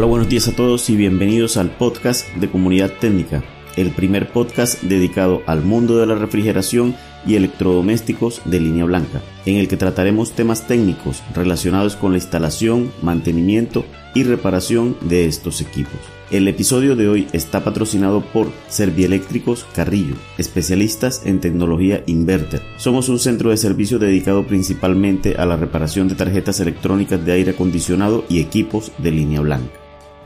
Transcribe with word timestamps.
Hola, 0.00 0.08
buenos 0.08 0.30
días 0.30 0.48
a 0.48 0.56
todos 0.56 0.88
y 0.88 0.96
bienvenidos 0.96 1.58
al 1.58 1.72
podcast 1.72 2.26
de 2.36 2.48
Comunidad 2.48 2.90
Técnica, 3.02 3.44
el 3.76 3.90
primer 3.90 4.32
podcast 4.32 4.80
dedicado 4.80 5.42
al 5.44 5.62
mundo 5.62 5.98
de 5.98 6.06
la 6.06 6.14
refrigeración 6.14 6.96
y 7.26 7.34
electrodomésticos 7.34 8.40
de 8.46 8.60
línea 8.60 8.86
blanca, 8.86 9.20
en 9.44 9.56
el 9.56 9.68
que 9.68 9.76
trataremos 9.76 10.32
temas 10.32 10.66
técnicos 10.66 11.22
relacionados 11.34 11.96
con 11.96 12.12
la 12.12 12.16
instalación, 12.16 12.90
mantenimiento 13.02 13.84
y 14.14 14.22
reparación 14.22 14.96
de 15.02 15.26
estos 15.26 15.60
equipos. 15.60 16.00
El 16.30 16.48
episodio 16.48 16.96
de 16.96 17.06
hoy 17.06 17.26
está 17.34 17.62
patrocinado 17.62 18.22
por 18.22 18.50
Servieléctricos 18.70 19.66
Carrillo, 19.74 20.14
especialistas 20.38 21.26
en 21.26 21.40
tecnología 21.40 22.04
inverter. 22.06 22.62
Somos 22.78 23.10
un 23.10 23.18
centro 23.18 23.50
de 23.50 23.58
servicio 23.58 23.98
dedicado 23.98 24.46
principalmente 24.46 25.34
a 25.36 25.44
la 25.44 25.56
reparación 25.56 26.08
de 26.08 26.14
tarjetas 26.14 26.58
electrónicas 26.60 27.22
de 27.22 27.32
aire 27.32 27.50
acondicionado 27.50 28.24
y 28.30 28.40
equipos 28.40 28.92
de 28.96 29.10
línea 29.10 29.42
blanca. 29.42 29.80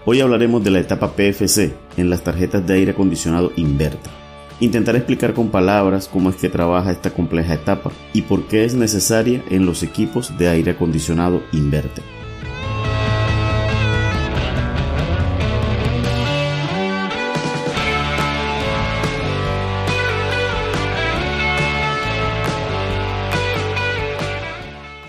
Hoy 0.06 0.20
hablaremos 0.20 0.62
de 0.62 0.70
la 0.70 0.80
etapa 0.80 1.12
PFC 1.16 1.72
en 1.96 2.10
las 2.10 2.22
tarjetas 2.22 2.66
de 2.66 2.74
aire 2.74 2.90
acondicionado 2.90 3.52
inverter. 3.56 4.12
Intentaré 4.60 4.98
explicar 4.98 5.32
con 5.32 5.48
palabras 5.48 6.10
cómo 6.12 6.28
es 6.28 6.36
que 6.36 6.50
trabaja 6.50 6.92
esta 6.92 7.08
compleja 7.08 7.54
etapa 7.54 7.90
y 8.12 8.20
por 8.20 8.46
qué 8.46 8.66
es 8.66 8.74
necesaria 8.74 9.42
en 9.48 9.64
los 9.64 9.82
equipos 9.82 10.36
de 10.36 10.48
aire 10.48 10.72
acondicionado 10.72 11.42
inverter. 11.52 12.04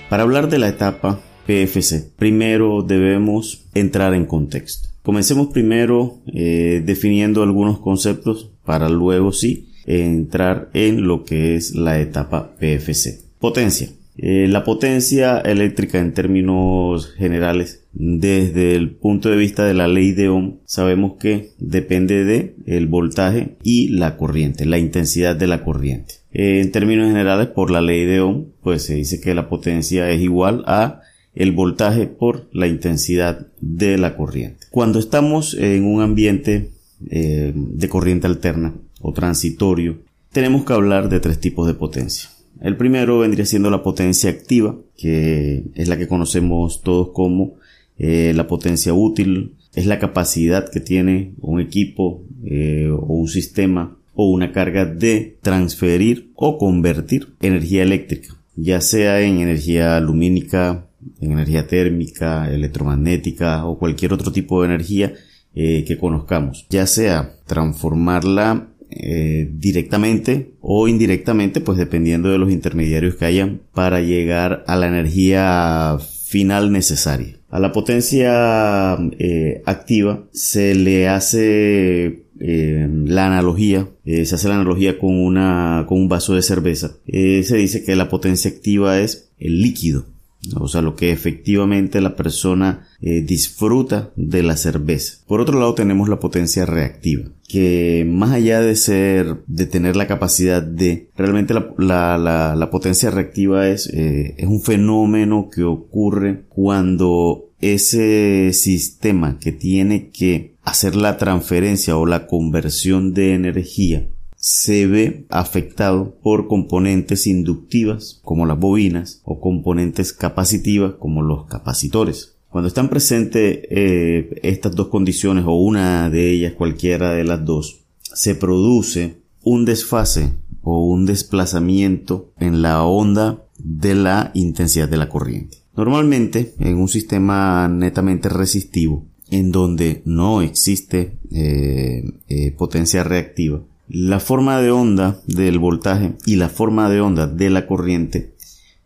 Para 0.09 0.23
hablar 0.23 0.48
de 0.48 0.59
la 0.59 0.70
etapa 0.70 1.20
PFC, 1.46 2.12
primero 2.18 2.82
debemos 2.82 3.66
entrar 3.74 4.14
en 4.14 4.26
contexto. 4.26 4.90
Comencemos 5.04 5.48
primero 5.48 6.20
eh, 6.34 6.82
definiendo 6.84 7.44
algunos 7.44 7.80
conceptos 7.80 8.52
para 8.64 8.90
luego 8.90 9.32
sí 9.32 9.70
entrar 9.86 10.70
en 10.73 11.06
lo 11.06 11.23
que 11.23 11.56
es 11.56 11.76
la 11.76 12.00
etapa 12.00 12.56
PFC. 12.60 13.22
Potencia. 13.40 13.90
Eh, 14.18 14.48
la 14.48 14.64
potencia 14.64 15.40
eléctrica 15.40 16.00
en 16.00 16.14
términos 16.14 17.12
generales, 17.18 17.84
desde 17.92 18.76
el 18.76 18.92
punto 18.92 19.30
de 19.30 19.36
vista 19.36 19.66
de 19.66 19.73
la 19.73 19.90
ley 19.90 20.14
de 20.14 20.30
Ohm, 20.30 20.60
sabemos 20.66 21.18
que 21.20 21.52
depende 21.60 22.23
de 22.23 22.56
el 22.66 22.88
voltaje 22.88 23.58
y 23.62 23.90
la 23.90 24.16
corriente, 24.16 24.66
la 24.66 24.78
intensidad 24.78 25.36
de 25.36 25.48
la 25.48 25.64
corriente. 25.64 26.16
Eh, 26.32 26.62
en 26.62 26.72
términos 26.72 27.08
generales, 27.08 27.48
por 27.48 27.72
la 27.72 27.82
ley 27.82 28.06
de 28.06 28.22
Ohm, 28.22 28.46
pues 28.64 28.84
se 28.84 28.96
dice 28.96 29.20
que 29.20 29.36
la 29.36 29.50
potencia 29.50 30.10
es 30.10 30.22
igual 30.22 30.64
a 30.66 31.02
el 31.36 31.52
voltaje 31.52 32.08
por 32.08 32.47
la 32.52 32.67
intensidad 32.67 33.47
de 33.61 33.97
la 33.97 34.16
corriente. 34.16 34.67
Cuando 34.72 35.00
estamos 35.00 35.53
en 35.53 35.83
un 35.83 36.02
ambiente 36.02 36.72
eh, 37.09 37.52
de 37.53 37.89
corriente 37.89 38.27
alterna 38.27 38.73
o 39.02 39.14
transitorio, 39.14 39.97
tenemos 40.31 40.66
que 40.66 40.73
hablar 40.73 41.09
de 41.09 41.19
tres 41.19 41.39
tipos 41.39 41.67
de 41.67 41.73
potencia. 41.73 42.30
El 42.61 42.77
primero 42.77 43.19
vendría 43.19 43.45
siendo 43.45 43.69
la 43.69 43.83
potencia 43.83 44.30
activa, 44.30 44.75
que 44.97 45.64
es 45.75 45.88
la 45.89 45.97
que 45.97 46.08
conocemos 46.08 46.81
todos 46.81 47.09
como 47.14 47.55
eh, 47.97 48.33
la 48.36 48.47
potencia 48.47 48.94
útil, 48.94 49.53
es 49.73 49.86
la 49.86 49.99
capacidad 49.99 50.70
que 50.70 50.80
tiene 50.80 51.33
un 51.42 51.59
equipo 51.59 52.23
eh, 52.45 52.89
o 52.89 53.14
un 53.14 53.27
sistema 53.27 53.98
o 54.14 54.31
una 54.31 54.54
carga 54.54 54.86
de 54.86 55.37
transferir 55.42 56.31
o 56.36 56.58
convertir 56.58 57.33
energía 57.42 57.83
eléctrica, 57.83 58.36
ya 58.55 58.80
sea 58.80 59.21
en 59.21 59.39
energía 59.39 59.99
lumínica, 59.99 60.87
energía 61.21 61.67
térmica, 61.67 62.52
electromagnética 62.52 63.66
o 63.66 63.77
cualquier 63.77 64.14
otro 64.14 64.32
tipo 64.32 64.61
de 64.61 64.67
energía 64.67 65.14
eh, 65.58 65.86
que 65.88 65.98
conozcamos, 65.98 66.66
ya 66.70 66.86
sea 66.86 67.38
transformarla 67.45 68.67
eh, 68.89 69.49
directamente 69.54 70.52
o 70.60 70.89
indirectamente, 70.89 71.61
pues 71.61 71.77
dependiendo 71.77 72.30
de 72.30 72.38
los 72.38 72.52
intermediarios 72.52 73.16
que 73.16 73.23
hayan 73.23 73.61
para 73.73 74.02
llegar 74.02 74.66
a 74.67 74.76
la 74.76 74.88
energía 74.88 75.98
final 76.26 76.73
necesaria. 76.73 77.37
A 77.49 77.60
la 77.60 77.72
potencia 77.72 78.98
eh, 79.17 79.61
activa 79.66 80.26
se 80.33 80.76
le 80.76 81.08
hace 81.08 82.26
la 82.37 83.27
analogía, 83.27 83.87
se 84.04 84.36
hace 84.36 84.49
la 84.49 84.55
analogía 84.55 84.99
con 84.99 85.17
una 85.17 85.86
con 85.87 85.99
un 85.99 86.10
vaso 86.10 86.36
de 86.36 86.42
cerveza. 86.42 86.98
se 87.08 87.55
dice 87.55 87.86
que 87.86 87.95
la 87.95 88.10
potencia 88.10 88.52
activa 88.52 88.99
es 88.99 89.32
el 89.39 89.61
líquido 89.61 90.08
o 90.56 90.67
sea, 90.67 90.82
lo 90.82 90.95
que 90.95 91.11
efectivamente 91.11 92.02
la 92.02 92.16
persona 92.16 92.88
eh, 93.02 93.22
disfruta 93.22 94.11
de 94.16 94.44
la 94.44 94.58
cerveza. 94.58 95.20
Por 95.28 95.42
otro 95.42 95.60
lado 95.60 95.73
tenemos 95.73 96.10
la 96.10 96.20
potencia 96.20 96.66
reactiva, 96.66 97.30
que 97.48 98.06
más 98.10 98.32
allá 98.32 98.61
de 98.61 98.76
ser, 98.76 99.44
de 99.48 99.66
tener 99.66 99.95
la 99.95 100.08
capacidad 100.08 100.61
de, 100.61 101.10
realmente 101.16 101.54
la, 101.54 102.70
potencia 102.72 103.11
reactiva 103.11 103.67
es, 103.70 103.88
eh, 103.88 104.36
es 104.38 104.48
un 104.48 104.61
fenómeno 104.61 105.50
que 105.54 105.64
ocurre 105.64 106.44
cuando 106.50 107.50
ese 107.61 108.52
sistema 108.54 109.39
que 109.39 109.52
tiene 109.52 110.10
que 110.10 110.55
hacer 110.64 110.95
la 110.95 111.17
transferencia 111.17 111.95
o 111.95 112.05
la 112.05 112.28
conversión 112.28 113.14
de 113.14 113.34
energía 113.34 114.08
se 114.48 114.86
ve 114.86 115.26
afectado 115.32 116.20
por 116.22 116.48
componentes 116.48 117.26
inductivas 117.26 118.20
como 118.22 118.45
las 118.45 118.60
bobinas 118.60 119.20
o 119.23 119.39
componentes 119.42 120.14
capacitivas 120.14 120.94
como 121.00 121.23
los 121.23 121.48
capacitores. 121.48 122.36
Cuando 122.52 122.67
están 122.67 122.89
presentes 122.89 123.61
eh, 123.72 124.39
estas 124.44 124.76
dos 124.76 124.89
condiciones 124.89 125.45
o 125.48 125.55
una 125.55 126.11
de 126.11 126.30
ellas, 126.30 126.54
cualquiera 126.54 127.16
de 127.16 127.23
las 127.23 127.44
dos, 127.44 127.86
se 128.01 128.36
produce 128.36 129.18
un 129.42 129.66
desfase 129.66 130.34
o 130.62 130.86
un 130.86 131.07
desplazamiento 131.07 132.31
en 132.39 132.62
la 132.62 132.84
onda 132.84 133.45
de 133.57 133.95
la 133.95 134.30
intensidad 134.36 134.88
de 134.88 134.98
la 134.98 135.10
corriente. 135.10 135.57
Normalmente 135.75 136.54
en 136.60 136.78
un 136.78 136.88
sistema 136.88 137.68
netamente 137.68 138.30
resistivo 138.30 139.07
en 139.31 139.51
donde 139.51 140.04
no 140.06 140.44
existe 140.44 141.18
eh, 141.31 142.04
eh, 142.28 142.51
potencia 142.51 143.04
reactiva, 143.04 143.63
la 143.88 144.19
forma 144.19 144.62
de 144.62 144.72
onda 144.72 145.22
del 145.28 145.60
voltaje 145.60 146.16
y 146.25 146.36
la 146.36 146.50
forma 146.50 146.90
de 146.90 147.01
onda 147.01 147.28
de 147.28 147.50
la 147.50 147.68
corriente 147.68 148.34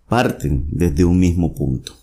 parten 0.08 0.66
desde 0.72 1.06
un 1.06 1.20
mismo 1.20 1.54
punto. 1.54 1.94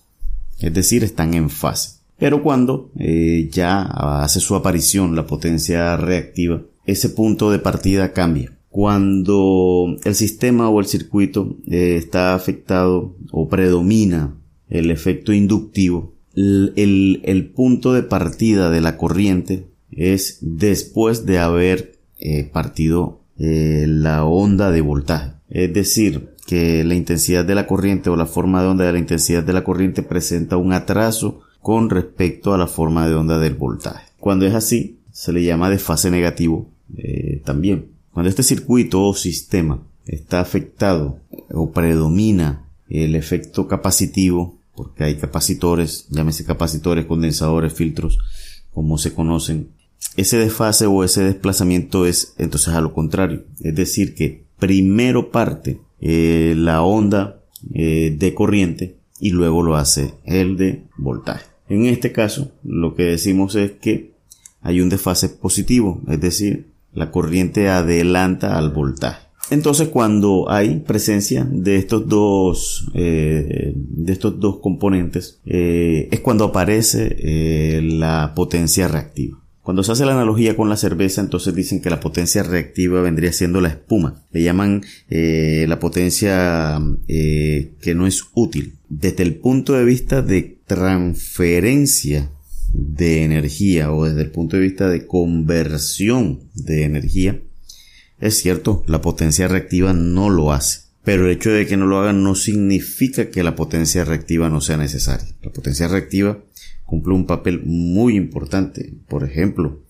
Es 0.61 0.73
decir, 0.73 1.05
están 1.05 1.35
en 1.35 1.51
fase. 1.51 1.97
Pero 2.19 2.43
cuando 2.43 2.91
eh, 2.99 3.49
ya 3.53 3.83
hace 3.83 4.41
su 4.41 4.55
aparición 4.55 5.15
la 5.15 5.27
potencia 5.27 5.97
reactiva, 5.97 6.63
ese 6.87 7.11
punto 7.11 7.51
de 7.51 7.59
partida 7.59 8.13
cambia. 8.13 8.57
Cuando 8.71 9.97
el 10.05 10.15
sistema 10.15 10.69
o 10.71 10.81
el 10.81 10.87
circuito 10.87 11.57
eh, 11.67 11.97
está 11.97 12.35
afectado 12.35 13.15
o 13.31 13.49
predomina 13.49 14.35
el 14.69 14.91
efecto 14.91 15.33
inductivo, 15.33 16.15
el, 16.35 17.21
el 17.25 17.47
punto 17.51 17.93
de 17.93 18.03
partida 18.03 18.71
de 18.71 18.81
la 18.81 18.97
corriente 18.97 19.67
es 19.91 20.39
después 20.41 21.25
de 21.25 21.39
haber 21.39 21.96
eh, 22.19 22.45
partido 22.45 23.21
eh, 23.39 23.85
la 23.89 24.25
onda 24.25 24.71
de 24.71 24.81
voltaje. 24.81 25.33
Es 25.49 25.73
decir, 25.73 26.31
que 26.47 26.85
la 26.85 26.95
intensidad 26.95 27.45
de 27.45 27.55
la 27.55 27.67
corriente 27.67 28.09
o 28.09 28.17
la 28.17 28.27
forma 28.27 28.63
de 28.63 28.69
onda 28.69 28.85
de 28.85 28.93
la 28.93 28.99
intensidad 28.99 29.43
de 29.43 29.53
la 29.53 29.65
corriente 29.65 30.03
presenta 30.03 30.57
un 30.57 30.73
atraso 30.73 31.41
con 31.61 31.91
respecto 31.91 32.55
a 32.55 32.59
la 32.59 32.69
forma 32.69 33.09
de 33.09 33.15
onda 33.15 33.39
del 33.39 33.55
voltaje. 33.55 34.07
Cuando 34.21 34.47
es 34.47 34.55
así, 34.55 35.01
se 35.13 35.33
le 35.33 35.43
llama 35.43 35.71
desfase 35.71 36.11
negativo 36.11 36.71
eh, 36.97 37.43
también. 37.45 37.89
Cuando 38.13 38.31
este 38.31 38.43
circuito 38.43 39.03
o 39.03 39.15
sistema 39.15 39.83
está 40.07 40.41
afectado 40.41 41.19
o 41.53 41.73
predomina 41.73 42.69
el 42.89 43.15
efecto 43.17 43.67
capacitivo, 43.67 44.59
porque 44.75 45.05
hay 45.05 45.17
capacitores, 45.17 46.07
llámese 46.11 46.45
capacitores, 46.45 47.07
condensadores, 47.07 47.73
filtros, 47.73 48.19
como 48.73 48.99
se 48.99 49.13
conocen, 49.15 49.71
ese 50.17 50.39
desfase 50.39 50.87
o 50.87 51.05
ese 51.05 51.23
desplazamiento 51.23 52.07
es 52.07 52.35
entonces 52.39 52.75
a 52.75 52.81
lo 52.81 52.93
contrario. 52.93 53.45
Es 53.61 53.75
decir, 53.75 54.15
que 54.15 54.47
primero 54.59 55.31
parte 55.31 55.81
eh, 56.01 56.55
la 56.57 56.83
onda 56.83 57.43
eh, 57.75 58.15
de 58.19 58.35
corriente 58.35 58.97
y 59.21 59.31
luego 59.31 59.63
lo 59.63 59.77
hace 59.77 60.15
el 60.25 60.57
de 60.57 60.85
voltaje. 60.97 61.47
En 61.69 61.85
este 61.87 62.13
caso, 62.13 62.53
lo 62.65 62.95
que 62.95 63.05
decimos 63.05 63.55
es 63.57 63.73
que 63.73 64.15
hay 64.63 64.81
un 64.81 64.89
desfase 64.89 65.29
positivo, 65.29 66.01
es 66.09 66.21
decir, 66.21 66.71
la 66.93 67.11
corriente 67.11 67.69
adelanta 67.69 68.57
al 68.57 68.71
voltaje. 68.71 69.27
Entonces, 69.51 69.89
cuando 69.89 70.51
hay 70.51 70.81
presencia 70.81 71.47
de 71.49 71.77
estos 71.77 72.09
dos, 72.09 72.91
eh, 72.95 73.73
de 73.75 74.13
estos 74.13 74.41
dos 74.41 74.59
componentes, 74.61 75.41
es 75.45 76.21
cuando 76.21 76.47
aparece 76.47 77.81
la 77.83 78.33
potencia 78.35 78.89
reactiva. 78.89 79.46
Cuando 79.67 79.83
se 79.83 79.91
hace 79.91 80.07
la 80.07 80.13
analogía 80.13 80.55
con 80.55 80.69
la 80.69 80.77
cerveza, 80.77 81.21
entonces 81.21 81.53
dicen 81.53 81.83
que 81.83 81.91
la 81.91 81.99
potencia 81.99 82.45
reactiva 82.45 83.01
vendría 83.01 83.33
siendo 83.33 83.61
la 83.61 83.71
espuma. 83.71 84.23
Le 84.31 84.45
llaman 84.45 84.85
eh, 85.11 85.67
la 85.69 85.81
potencia 85.81 86.81
eh, 87.09 87.73
que 87.81 87.97
no 87.97 88.07
es 88.07 88.23
útil. 88.35 88.77
Desde 88.89 89.25
el 89.25 89.35
punto 89.35 89.73
de 89.73 89.85
vista 89.85 90.23
de 90.23 90.61
transferencia 90.69 92.31
de 92.73 93.25
energía 93.25 93.91
o 93.91 94.05
desde 94.05 94.23
el 94.23 94.31
punto 94.31 94.55
de 94.55 94.63
vista 94.63 94.89
de 94.89 95.05
conversión 95.05 96.43
de 96.55 96.85
energía, 96.85 97.41
es 98.21 98.37
cierto, 98.41 98.85
la 98.87 99.01
potencia 99.01 99.49
reactiva 99.49 99.93
no 99.93 100.31
lo 100.31 100.53
hace. 100.53 100.83
Pero 101.03 101.27
el 101.27 101.33
hecho 101.33 101.51
de 101.51 101.67
que 101.67 101.77
no 101.77 101.87
lo 101.87 101.99
haga 101.99 102.13
no 102.13 102.37
significa 102.37 103.31
que 103.31 103.43
la 103.43 103.57
potencia 103.57 104.05
reactiva 104.05 104.49
no 104.49 104.61
sea 104.61 104.77
necesaria. 104.77 105.27
La 105.43 105.51
potencia 105.51 105.89
reactiva 105.89 106.39
cumple 106.87 107.13
un 107.13 107.27
papel 107.27 107.63
muy 107.65 108.17
importante. 108.17 108.95
Por 109.09 109.25
ejemplo, 109.25 109.83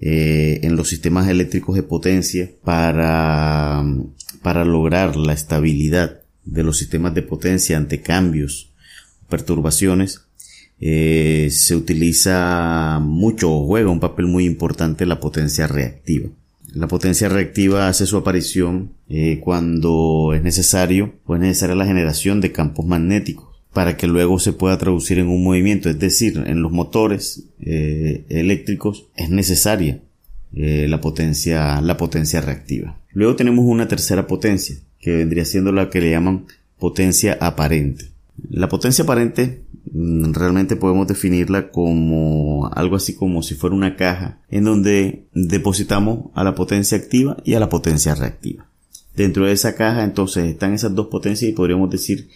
eh, 0.00 0.60
en 0.62 0.76
los 0.76 0.88
sistemas 0.88 1.28
eléctricos 1.28 1.76
de 1.76 1.82
potencia 1.82 2.50
para, 2.64 3.84
para 4.42 4.64
lograr 4.64 5.16
la 5.16 5.34
estabilidad 5.34 6.22
de 6.44 6.64
los 6.64 6.78
sistemas 6.78 7.14
de 7.14 7.22
potencia 7.22 7.76
ante 7.76 8.00
cambios, 8.00 8.72
perturbaciones, 9.28 10.22
eh, 10.80 11.48
se 11.50 11.76
utiliza 11.76 12.98
mucho 13.02 13.52
o 13.52 13.66
juega 13.66 13.90
un 13.90 14.00
papel 14.00 14.26
muy 14.26 14.46
importante 14.46 15.04
la 15.04 15.20
potencia 15.20 15.66
reactiva. 15.66 16.30
La 16.72 16.88
potencia 16.88 17.28
reactiva 17.28 17.88
hace 17.88 18.06
su 18.06 18.16
aparición 18.16 18.92
eh, 19.08 19.40
cuando 19.42 20.32
es 20.34 20.42
necesario 20.42 21.14
o 21.26 21.34
es 21.34 21.40
necesaria 21.40 21.74
la 21.74 21.84
generación 21.84 22.40
de 22.40 22.52
campos 22.52 22.86
magnéticos 22.86 23.49
para 23.72 23.96
que 23.96 24.06
luego 24.06 24.38
se 24.38 24.52
pueda 24.52 24.78
traducir 24.78 25.18
en 25.18 25.28
un 25.28 25.44
movimiento. 25.44 25.88
Es 25.88 25.98
decir, 25.98 26.42
en 26.46 26.62
los 26.62 26.72
motores 26.72 27.44
eh, 27.60 28.24
eléctricos 28.28 29.06
es 29.16 29.30
necesaria 29.30 30.00
eh, 30.52 30.86
la 30.88 31.00
potencia, 31.00 31.80
la 31.80 31.96
potencia 31.96 32.40
reactiva. 32.40 32.98
Luego 33.12 33.36
tenemos 33.36 33.64
una 33.64 33.88
tercera 33.88 34.26
potencia 34.26 34.76
que 34.98 35.16
vendría 35.16 35.44
siendo 35.44 35.72
la 35.72 35.90
que 35.90 36.00
le 36.00 36.10
llaman 36.10 36.46
potencia 36.78 37.38
aparente. 37.40 38.06
La 38.48 38.68
potencia 38.68 39.04
aparente 39.04 39.62
mm, 39.92 40.32
realmente 40.32 40.76
podemos 40.76 41.06
definirla 41.06 41.70
como 41.70 42.68
algo 42.74 42.96
así 42.96 43.14
como 43.14 43.42
si 43.42 43.54
fuera 43.54 43.76
una 43.76 43.96
caja 43.96 44.40
en 44.48 44.64
donde 44.64 45.26
depositamos 45.32 46.30
a 46.34 46.42
la 46.42 46.54
potencia 46.54 46.98
activa 46.98 47.36
y 47.44 47.54
a 47.54 47.60
la 47.60 47.68
potencia 47.68 48.14
reactiva. 48.14 48.66
Dentro 49.14 49.46
de 49.46 49.52
esa 49.52 49.74
caja 49.74 50.04
entonces 50.04 50.44
están 50.46 50.72
esas 50.72 50.94
dos 50.94 51.08
potencias 51.08 51.50
y 51.50 51.54
podríamos 51.54 51.90
decir 51.90 52.28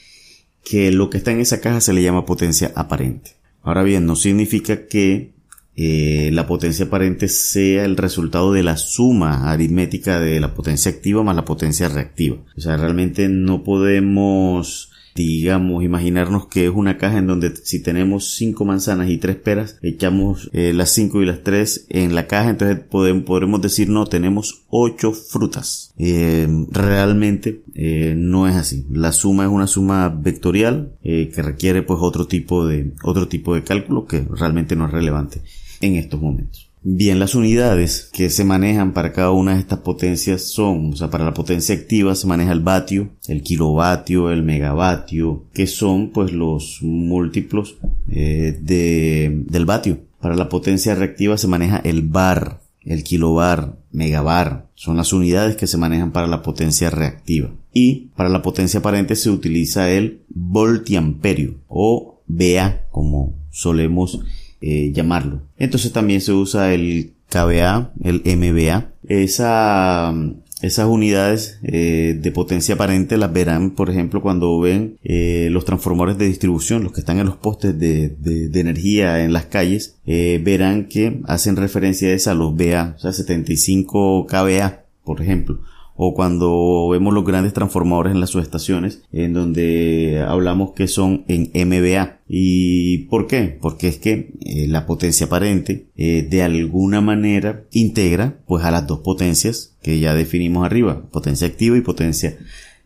que 0.64 0.90
lo 0.90 1.10
que 1.10 1.18
está 1.18 1.32
en 1.32 1.40
esa 1.40 1.60
caja 1.60 1.80
se 1.80 1.92
le 1.92 2.02
llama 2.02 2.24
potencia 2.24 2.72
aparente. 2.74 3.32
Ahora 3.62 3.82
bien, 3.82 4.06
no 4.06 4.16
significa 4.16 4.86
que 4.86 5.32
eh, 5.76 6.30
la 6.32 6.46
potencia 6.46 6.86
aparente 6.86 7.28
sea 7.28 7.84
el 7.84 7.96
resultado 7.96 8.52
de 8.52 8.62
la 8.62 8.76
suma 8.76 9.50
aritmética 9.50 10.20
de 10.20 10.38
la 10.38 10.54
potencia 10.54 10.90
activa 10.90 11.22
más 11.22 11.34
la 11.34 11.44
potencia 11.44 11.88
reactiva. 11.88 12.36
O 12.56 12.60
sea, 12.60 12.76
realmente 12.76 13.28
no 13.28 13.64
podemos 13.64 14.90
digamos, 15.14 15.84
imaginarnos 15.84 16.46
que 16.46 16.64
es 16.64 16.72
una 16.74 16.98
caja 16.98 17.18
en 17.18 17.26
donde 17.26 17.54
si 17.56 17.82
tenemos 17.82 18.34
cinco 18.34 18.64
manzanas 18.64 19.08
y 19.10 19.18
tres 19.18 19.36
peras, 19.36 19.78
echamos 19.82 20.50
eh, 20.52 20.72
las 20.72 20.90
cinco 20.90 21.22
y 21.22 21.26
las 21.26 21.42
tres 21.42 21.86
en 21.88 22.14
la 22.14 22.26
caja, 22.26 22.50
entonces 22.50 22.80
podemos, 22.80 23.24
podremos 23.24 23.62
decir 23.62 23.88
no, 23.88 24.06
tenemos 24.06 24.64
ocho 24.68 25.12
frutas. 25.12 25.92
Eh, 25.98 26.48
realmente 26.70 27.62
eh, 27.74 28.14
no 28.16 28.48
es 28.48 28.56
así. 28.56 28.86
La 28.90 29.12
suma 29.12 29.44
es 29.44 29.50
una 29.50 29.66
suma 29.66 30.08
vectorial 30.08 30.96
que 31.02 31.42
requiere 31.42 31.82
pues 31.82 32.00
otro 32.02 32.26
tipo 32.26 32.66
de 32.66 32.92
otro 33.02 33.28
tipo 33.28 33.54
de 33.54 33.62
cálculo 33.62 34.06
que 34.06 34.26
realmente 34.30 34.74
no 34.74 34.86
es 34.86 34.92
relevante 34.92 35.42
en 35.80 35.96
estos 35.96 36.20
momentos. 36.20 36.63
Bien, 36.86 37.18
las 37.18 37.34
unidades 37.34 38.10
que 38.12 38.28
se 38.28 38.44
manejan 38.44 38.92
para 38.92 39.14
cada 39.14 39.30
una 39.30 39.54
de 39.54 39.60
estas 39.60 39.78
potencias 39.78 40.42
son, 40.42 40.92
o 40.92 40.96
sea, 40.96 41.08
para 41.08 41.24
la 41.24 41.32
potencia 41.32 41.74
activa 41.74 42.14
se 42.14 42.26
maneja 42.26 42.52
el 42.52 42.60
vatio, 42.60 43.08
el 43.26 43.42
kilovatio, 43.42 44.30
el 44.30 44.42
megavatio, 44.42 45.46
que 45.54 45.66
son 45.66 46.10
pues 46.10 46.32
los 46.32 46.80
múltiplos 46.82 47.78
eh, 48.10 48.58
de, 48.60 49.44
del 49.46 49.64
vatio. 49.64 50.00
Para 50.20 50.36
la 50.36 50.50
potencia 50.50 50.94
reactiva 50.94 51.38
se 51.38 51.48
maneja 51.48 51.78
el 51.78 52.02
bar, 52.02 52.60
el 52.82 53.02
kilobar, 53.02 53.78
megabar, 53.90 54.68
son 54.74 54.98
las 54.98 55.14
unidades 55.14 55.56
que 55.56 55.66
se 55.66 55.78
manejan 55.78 56.12
para 56.12 56.26
la 56.26 56.42
potencia 56.42 56.90
reactiva. 56.90 57.50
Y 57.72 58.10
para 58.14 58.28
la 58.28 58.42
potencia 58.42 58.80
aparente 58.80 59.16
se 59.16 59.30
utiliza 59.30 59.90
el 59.90 60.20
voltiamperio 60.28 61.54
o 61.66 62.20
VA, 62.26 62.82
como 62.90 63.32
solemos 63.50 64.20
eh, 64.66 64.92
llamarlo. 64.92 65.42
Entonces 65.58 65.92
también 65.92 66.22
se 66.22 66.32
usa 66.32 66.72
el 66.72 67.12
KBA, 67.28 67.92
el 68.02 68.22
MBA. 68.24 68.92
Esa, 69.06 70.14
esas 70.62 70.86
unidades 70.86 71.58
eh, 71.64 72.18
de 72.18 72.32
potencia 72.32 72.74
aparente 72.74 73.18
las 73.18 73.30
verán, 73.30 73.72
por 73.72 73.90
ejemplo, 73.90 74.22
cuando 74.22 74.58
ven 74.58 74.96
eh, 75.04 75.48
los 75.50 75.66
transformadores 75.66 76.16
de 76.16 76.28
distribución, 76.28 76.82
los 76.82 76.92
que 76.92 77.00
están 77.00 77.18
en 77.18 77.26
los 77.26 77.36
postes 77.36 77.78
de, 77.78 78.08
de, 78.08 78.58
energía 78.58 79.22
en 79.22 79.34
las 79.34 79.44
calles, 79.44 79.98
verán 80.06 80.86
que 80.86 81.20
hacen 81.26 81.56
referencia 81.56 82.16
a 82.30 82.34
los 82.34 82.56
BA, 82.56 82.94
o 82.96 82.98
sea, 82.98 83.12
75 83.12 84.26
KBA, 84.26 84.84
por 85.04 85.20
ejemplo 85.20 85.60
o 85.96 86.14
cuando 86.14 86.88
vemos 86.90 87.14
los 87.14 87.24
grandes 87.24 87.52
transformadores 87.52 88.12
en 88.12 88.20
las 88.20 88.30
subestaciones, 88.30 89.02
en 89.12 89.32
donde 89.32 90.24
hablamos 90.26 90.72
que 90.72 90.88
son 90.88 91.24
en 91.28 91.50
MBA. 91.54 92.20
¿Y 92.28 92.98
por 93.06 93.26
qué? 93.26 93.56
Porque 93.60 93.88
es 93.88 93.98
que 93.98 94.32
eh, 94.40 94.66
la 94.68 94.86
potencia 94.86 95.26
aparente 95.26 95.86
eh, 95.96 96.26
de 96.28 96.42
alguna 96.42 97.00
manera 97.00 97.64
integra 97.70 98.38
pues 98.46 98.64
a 98.64 98.70
las 98.70 98.86
dos 98.86 99.00
potencias 99.00 99.76
que 99.82 100.00
ya 100.00 100.14
definimos 100.14 100.66
arriba, 100.66 101.02
potencia 101.10 101.46
activa 101.46 101.76
y 101.76 101.82
potencia 101.82 102.36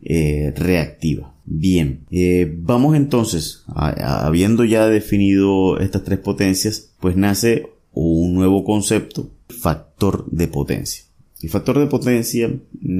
eh, 0.03 0.53
reactiva. 0.57 1.35
Bien, 1.51 2.05
vamos 2.59 2.95
entonces, 2.95 3.65
habiendo 3.75 4.65
ya 4.65 4.87
definido 4.87 5.79
estas 5.79 6.05
tres 6.05 6.19
potencias, 6.19 6.91
pues 7.01 7.17
nace 7.17 7.71
un 7.93 8.35
nuevo 8.35 8.65
concepto, 8.65 9.31
factor 9.49 10.31
de 10.31 10.47
potencia. 10.47 11.08
El 11.41 11.51
factor 11.51 11.79
de 11.79 11.87
potencia 11.87 12.51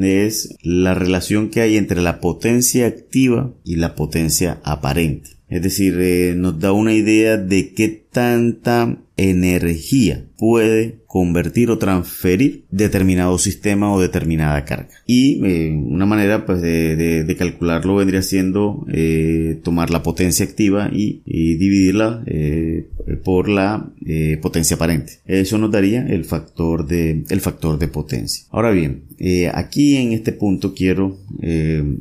es 0.01 0.57
la 0.63 0.95
relación 0.95 1.51
que 1.51 1.61
hay 1.61 1.77
entre 1.77 2.01
la 2.01 2.21
potencia 2.21 2.87
activa 2.87 3.53
y 3.65 3.77
la 3.77 3.97
potencia 3.97 4.61
aparente. 4.63 5.31
Es 5.49 5.63
decir, 5.63 5.97
eh, 5.99 6.35
nos 6.37 6.61
da 6.61 6.73
una 6.73 6.93
idea 6.93 7.37
de 7.37 7.73
qué 7.73 8.07
tanta 8.11 8.99
energía 9.19 10.25
puede 10.39 11.01
convertir 11.09 11.71
o 11.71 11.79
transferir 11.79 12.65
determinado 12.71 13.37
sistema 13.39 13.93
o 13.93 14.01
determinada 14.01 14.65
carga. 14.65 14.91
Y 15.07 15.45
eh, 15.45 15.71
una 15.71 16.07
manera 16.07 16.47
pues 16.47 16.63
de, 16.63 17.35
calcularlo 17.37 17.97
vendría 17.97 18.23
siendo 18.23 18.87
eh, 18.93 19.59
tomar 19.65 19.91
la 19.91 20.03
potencia 20.03 20.45
activa 20.47 20.91
y, 20.93 21.23
dividirla 21.59 22.23
eh, 22.27 22.87
por 23.25 23.49
la 23.49 23.91
potencia 24.41 24.77
aparente. 24.77 25.15
Eso 25.27 25.59
nos 25.59 25.73
daría 25.73 26.07
el 26.07 26.25
factor 26.25 26.87
de, 26.87 27.25
el 27.29 27.41
factor 27.41 27.79
de 27.79 27.89
potencia. 27.89 28.45
Ahora 28.51 28.71
bien, 28.71 29.05
aquí 29.53 29.97
en 29.97 30.13
este 30.13 30.33
punto 30.33 30.75
quiero, 30.75 31.19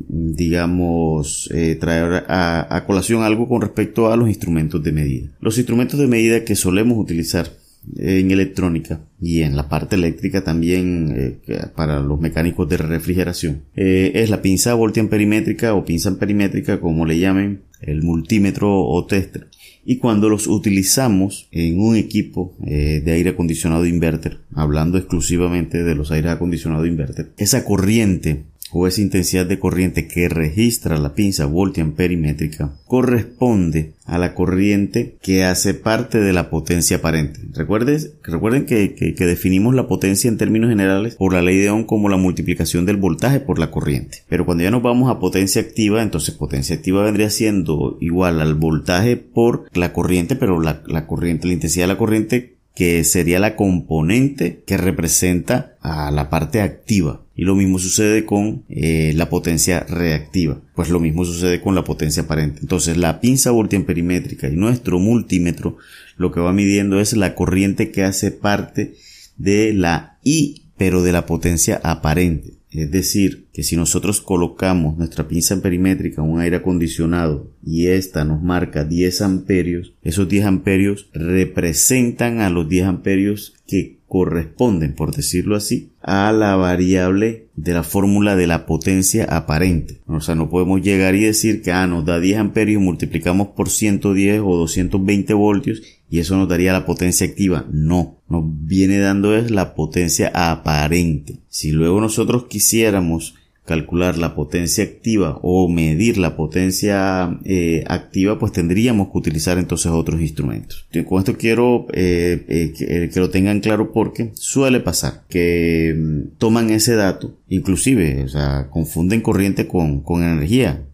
digamos, 0.09 1.49
traer 1.79 2.25
a, 2.27 2.75
a 2.75 2.85
colación 2.85 3.23
algo 3.23 3.47
con 3.47 3.61
respecto 3.61 4.11
a 4.11 4.17
los 4.17 4.27
instrumentos 4.27 4.83
de 4.83 4.91
medida. 4.91 5.29
Los 5.39 5.57
instrumentos 5.57 5.96
de 5.97 6.07
medida 6.07 6.45
que 6.45 6.55
solemos 6.55 6.97
utilizar 6.97 7.51
en 7.95 8.31
electrónica 8.31 9.01
y 9.21 9.41
en 9.41 9.55
la 9.55 9.69
parte 9.69 9.95
eléctrica 9.95 10.43
también 10.43 11.39
eh, 11.47 11.67
para 11.75 11.99
los 11.99 12.19
mecánicos 12.19 12.67
de 12.67 12.77
refrigeración 12.77 13.63
eh, 13.75 14.11
es 14.15 14.29
la 14.29 14.41
pinza 14.41 14.73
voltiamperimétrica 14.73 15.73
o 15.73 15.85
pinza 15.85 16.17
perimétrica 16.17 16.79
como 16.79 17.05
le 17.05 17.19
llamen 17.19 17.61
el 17.81 18.03
multímetro 18.03 18.83
o 18.83 19.05
tester 19.05 19.47
y 19.85 19.97
cuando 19.99 20.27
los 20.27 20.47
utilizamos 20.47 21.47
en 21.51 21.79
un 21.79 21.95
equipo 21.95 22.57
eh, 22.65 23.01
de 23.03 23.11
aire 23.11 23.29
acondicionado 23.31 23.85
inverter 23.85 24.39
hablando 24.53 24.97
exclusivamente 24.97 25.83
de 25.83 25.95
los 25.95 26.11
aires 26.11 26.31
acondicionados 26.31 26.87
inverter 26.87 27.31
esa 27.37 27.63
corriente 27.63 28.43
o 28.71 28.87
esa 28.87 29.01
intensidad 29.01 29.45
de 29.45 29.59
corriente 29.59 30.07
que 30.07 30.29
registra 30.29 30.97
la 30.97 31.13
pinza 31.13 31.45
voltian 31.45 31.93
perimétrica 31.93 32.73
corresponde 32.85 33.93
a 34.05 34.17
la 34.17 34.33
corriente 34.33 35.17
que 35.21 35.43
hace 35.43 35.73
parte 35.73 36.19
de 36.19 36.33
la 36.33 36.49
potencia 36.49 36.97
aparente. 36.97 37.41
Recuerden, 37.53 37.99
recuerden 38.23 38.65
que, 38.65 38.95
que, 38.95 39.25
definimos 39.25 39.75
la 39.75 39.87
potencia 39.87 40.29
en 40.29 40.37
términos 40.37 40.69
generales 40.69 41.15
por 41.15 41.33
la 41.33 41.41
ley 41.41 41.57
de 41.57 41.69
Ohm 41.69 41.83
como 41.83 42.07
la 42.07 42.17
multiplicación 42.17 42.85
del 42.85 42.97
voltaje 42.97 43.41
por 43.41 43.59
la 43.59 43.69
corriente. 43.69 44.23
Pero 44.29 44.45
cuando 44.45 44.63
ya 44.63 44.71
nos 44.71 44.81
vamos 44.81 45.11
a 45.11 45.19
potencia 45.19 45.61
activa, 45.61 46.01
entonces 46.01 46.35
potencia 46.35 46.75
activa 46.75 47.03
vendría 47.03 47.29
siendo 47.29 47.97
igual 47.99 48.39
al 48.39 48.55
voltaje 48.55 49.17
por 49.17 49.65
la 49.73 49.91
corriente, 49.91 50.35
pero 50.35 50.61
la, 50.61 50.81
la 50.87 51.05
corriente, 51.05 51.47
la 51.47 51.53
intensidad 51.53 51.83
de 51.83 51.93
la 51.93 51.97
corriente 51.97 52.56
que 52.77 53.03
sería 53.03 53.39
la 53.39 53.55
componente 53.55 54.61
que 54.67 54.77
representa 54.77 55.77
a 55.81 56.11
la 56.11 56.29
parte 56.29 56.61
activa. 56.61 57.23
Y 57.35 57.43
lo 57.43 57.55
mismo 57.55 57.79
sucede 57.79 58.23
con 58.23 58.65
eh, 58.69 59.13
la 59.15 59.29
potencia 59.29 59.79
reactiva. 59.79 60.61
Pues 60.75 60.89
lo 60.89 60.99
mismo 60.99 61.25
sucede 61.25 61.59
con 61.59 61.73
la 61.73 61.83
potencia 61.83 62.21
aparente. 62.21 62.59
Entonces 62.61 62.95
la 62.95 63.19
pinza 63.19 63.49
voltiamperimétrica 63.49 64.47
y 64.47 64.55
nuestro 64.55 64.99
multímetro 64.99 65.77
lo 66.17 66.31
que 66.31 66.39
va 66.39 66.53
midiendo 66.53 66.99
es 66.99 67.17
la 67.17 67.33
corriente 67.33 67.89
que 67.89 68.03
hace 68.03 68.29
parte 68.29 68.93
de 69.37 69.73
la 69.73 70.19
I, 70.21 70.61
pero 70.77 71.01
de 71.01 71.13
la 71.13 71.25
potencia 71.25 71.81
aparente. 71.83 72.56
Es 72.71 72.91
decir, 72.91 73.45
que 73.53 73.63
si 73.63 73.77
nosotros 73.77 74.21
colocamos 74.21 74.97
nuestra 74.97 75.27
pinza 75.27 75.61
perimétrica 75.61 76.21
en 76.21 76.29
un 76.29 76.39
aire 76.39 76.57
acondicionado 76.57 77.49
y 77.63 77.87
esta 77.87 78.25
nos 78.25 78.41
marca 78.41 78.83
10 78.83 79.21
amperios, 79.21 79.93
esos 80.03 80.27
10 80.27 80.45
amperios 80.45 81.09
representan 81.13 82.41
a 82.41 82.49
los 82.49 82.67
10 82.67 82.85
amperios 82.85 83.55
que 83.67 83.97
corresponden, 84.07 84.95
por 84.95 85.13
decirlo 85.13 85.55
así, 85.55 85.91
a 86.01 86.31
la 86.31 86.55
variable 86.55 87.47
de 87.55 87.73
la 87.73 87.83
fórmula 87.83 88.35
de 88.35 88.47
la 88.47 88.65
potencia 88.65 89.25
aparente. 89.25 89.99
O 90.07 90.21
sea, 90.21 90.35
no 90.35 90.49
podemos 90.49 90.81
llegar 90.81 91.15
y 91.15 91.21
decir 91.21 91.61
que 91.61 91.71
ah, 91.71 91.87
nos 91.87 92.05
da 92.05 92.19
10 92.19 92.37
amperios, 92.37 92.81
multiplicamos 92.81 93.49
por 93.49 93.69
110 93.69 94.41
o 94.45 94.55
220 94.55 95.33
voltios 95.33 95.81
y 96.09 96.19
eso 96.19 96.37
nos 96.37 96.47
daría 96.47 96.73
la 96.73 96.85
potencia 96.85 97.27
activa. 97.27 97.65
No, 97.71 98.17
nos 98.29 98.43
viene 98.45 98.99
dando 98.99 99.35
es 99.35 99.51
la 99.51 99.75
potencia 99.75 100.31
aparente. 100.33 101.37
Si 101.49 101.71
luego 101.71 101.99
nosotros 101.99 102.45
quisiéramos 102.45 103.35
calcular 103.67 104.17
la 104.17 104.33
potencia 104.33 104.85
activa 104.85 105.39
o 105.43 105.67
medir 105.67 106.17
la 106.17 106.37
potencia 106.37 107.37
eh, 107.43 107.83
activa, 107.87 108.39
pues 108.39 108.53
tendríamos 108.53 109.09
que 109.09 109.17
utilizar 109.17 109.57
entonces 109.57 109.91
otros 109.91 110.21
instrumentos. 110.21 110.87
Con 111.05 111.19
esto 111.19 111.37
quiero 111.37 111.85
eh, 111.91 112.45
eh, 112.47 113.09
que, 113.13 113.19
lo 113.19 113.29
tengan 113.29 113.59
claro 113.59 113.91
porque 113.91 114.31
suele 114.35 114.79
pasar 114.79 115.25
que 115.27 115.93
mm, 115.95 116.37
toman 116.37 116.69
ese 116.69 116.95
dato, 116.95 117.35
inclusive, 117.49 118.23
o 118.23 118.29
sea, 118.29 118.69
confunden 118.71 119.19
corriente 119.19 119.67
con, 119.67 119.99
con 119.99 120.23
energía, 120.23 120.85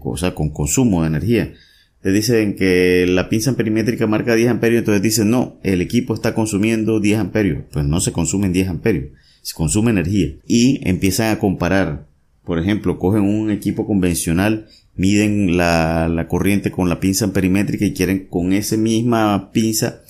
o 0.00 0.16
sea, 0.18 0.34
con 0.34 0.50
consumo 0.50 1.02
de 1.02 1.08
energía. 1.08 1.54
Te 2.02 2.12
dicen 2.12 2.54
que 2.54 3.06
la 3.08 3.28
pinza 3.28 3.56
perimétrica 3.56 4.06
marca 4.06 4.34
10 4.34 4.50
amperios, 4.50 4.80
entonces 4.80 5.02
dicen 5.02 5.30
no, 5.30 5.58
el 5.62 5.80
equipo 5.80 6.14
está 6.14 6.34
consumiendo 6.34 7.00
10 7.00 7.18
amperios. 7.18 7.64
Pues 7.72 7.84
no 7.84 8.00
se 8.00 8.12
consumen 8.12 8.52
10 8.52 8.68
amperios 8.68 9.10
se 9.48 9.54
consume 9.54 9.90
energía 9.90 10.34
y 10.46 10.86
empiezan 10.86 11.32
a 11.32 11.38
comparar. 11.38 12.06
Por 12.44 12.58
ejemplo, 12.58 12.98
cogen 12.98 13.22
un 13.22 13.50
equipo 13.50 13.86
convencional, 13.86 14.68
miden 14.94 15.56
la, 15.56 16.26
corriente 16.28 16.70
con 16.70 16.90
la 16.90 17.00
pinza 17.00 17.32
perimétrica 17.32 17.86
y 17.86 17.94
quieren 17.94 18.26
con 18.26 18.52
esa 18.52 18.76
misma 18.76 19.50
pinza 19.52 20.02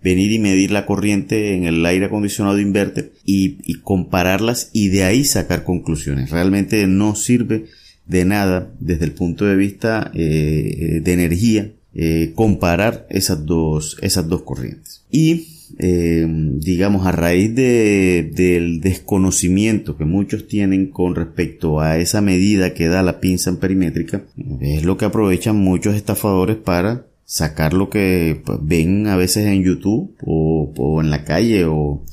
venir 0.00 0.30
y 0.30 0.38
medir 0.38 0.70
la 0.70 0.86
corriente 0.86 1.54
en 1.54 1.64
el 1.64 1.84
aire 1.86 2.06
acondicionado 2.06 2.60
inverter 2.60 3.12
y, 3.24 3.58
y, 3.64 3.80
compararlas 3.80 4.70
y 4.72 4.88
de 4.88 5.02
ahí 5.02 5.24
sacar 5.24 5.64
conclusiones. 5.64 6.30
Realmente 6.30 6.86
no 6.86 7.16
sirve 7.16 7.66
de 8.06 8.24
nada 8.24 8.72
desde 8.80 9.04
el 9.04 9.12
punto 9.12 9.44
de 9.44 9.56
vista 9.56 10.10
eh, 10.14 11.00
de 11.02 11.12
energía 11.12 11.72
eh, 11.94 12.32
comparar 12.34 13.06
esas 13.08 13.46
dos, 13.46 13.96
esas 14.02 14.28
dos 14.28 14.42
corrientes. 14.42 15.04
Y 15.10 15.46
eh, 15.78 16.26
digamos, 16.28 17.06
a 17.06 17.12
raíz 17.12 17.54
de, 17.54 18.30
del 18.34 18.80
desconocimiento 18.80 19.96
que 19.96 20.04
muchos 20.04 20.46
tienen 20.46 20.90
con 20.90 21.14
respecto 21.14 21.80
a 21.80 21.98
esa 21.98 22.20
medida 22.20 22.74
que 22.74 22.88
da 22.88 23.02
la 23.02 23.20
pinza 23.20 23.58
perimétrica, 23.58 24.22
es 24.60 24.84
lo 24.84 24.96
que 24.96 25.06
aprovechan 25.06 25.56
muchos 25.56 25.96
estafadores 25.96 26.56
para 26.56 27.06
sacar 27.24 27.72
lo 27.72 27.90
que 27.90 28.40
pues, 28.44 28.58
ven 28.62 29.06
a 29.06 29.16
veces 29.16 29.46
en 29.46 29.62
YouTube 29.62 30.14
o, 30.24 31.00
en 31.00 31.10
la 31.10 31.24
calle 31.24 31.64
o, 31.64 32.04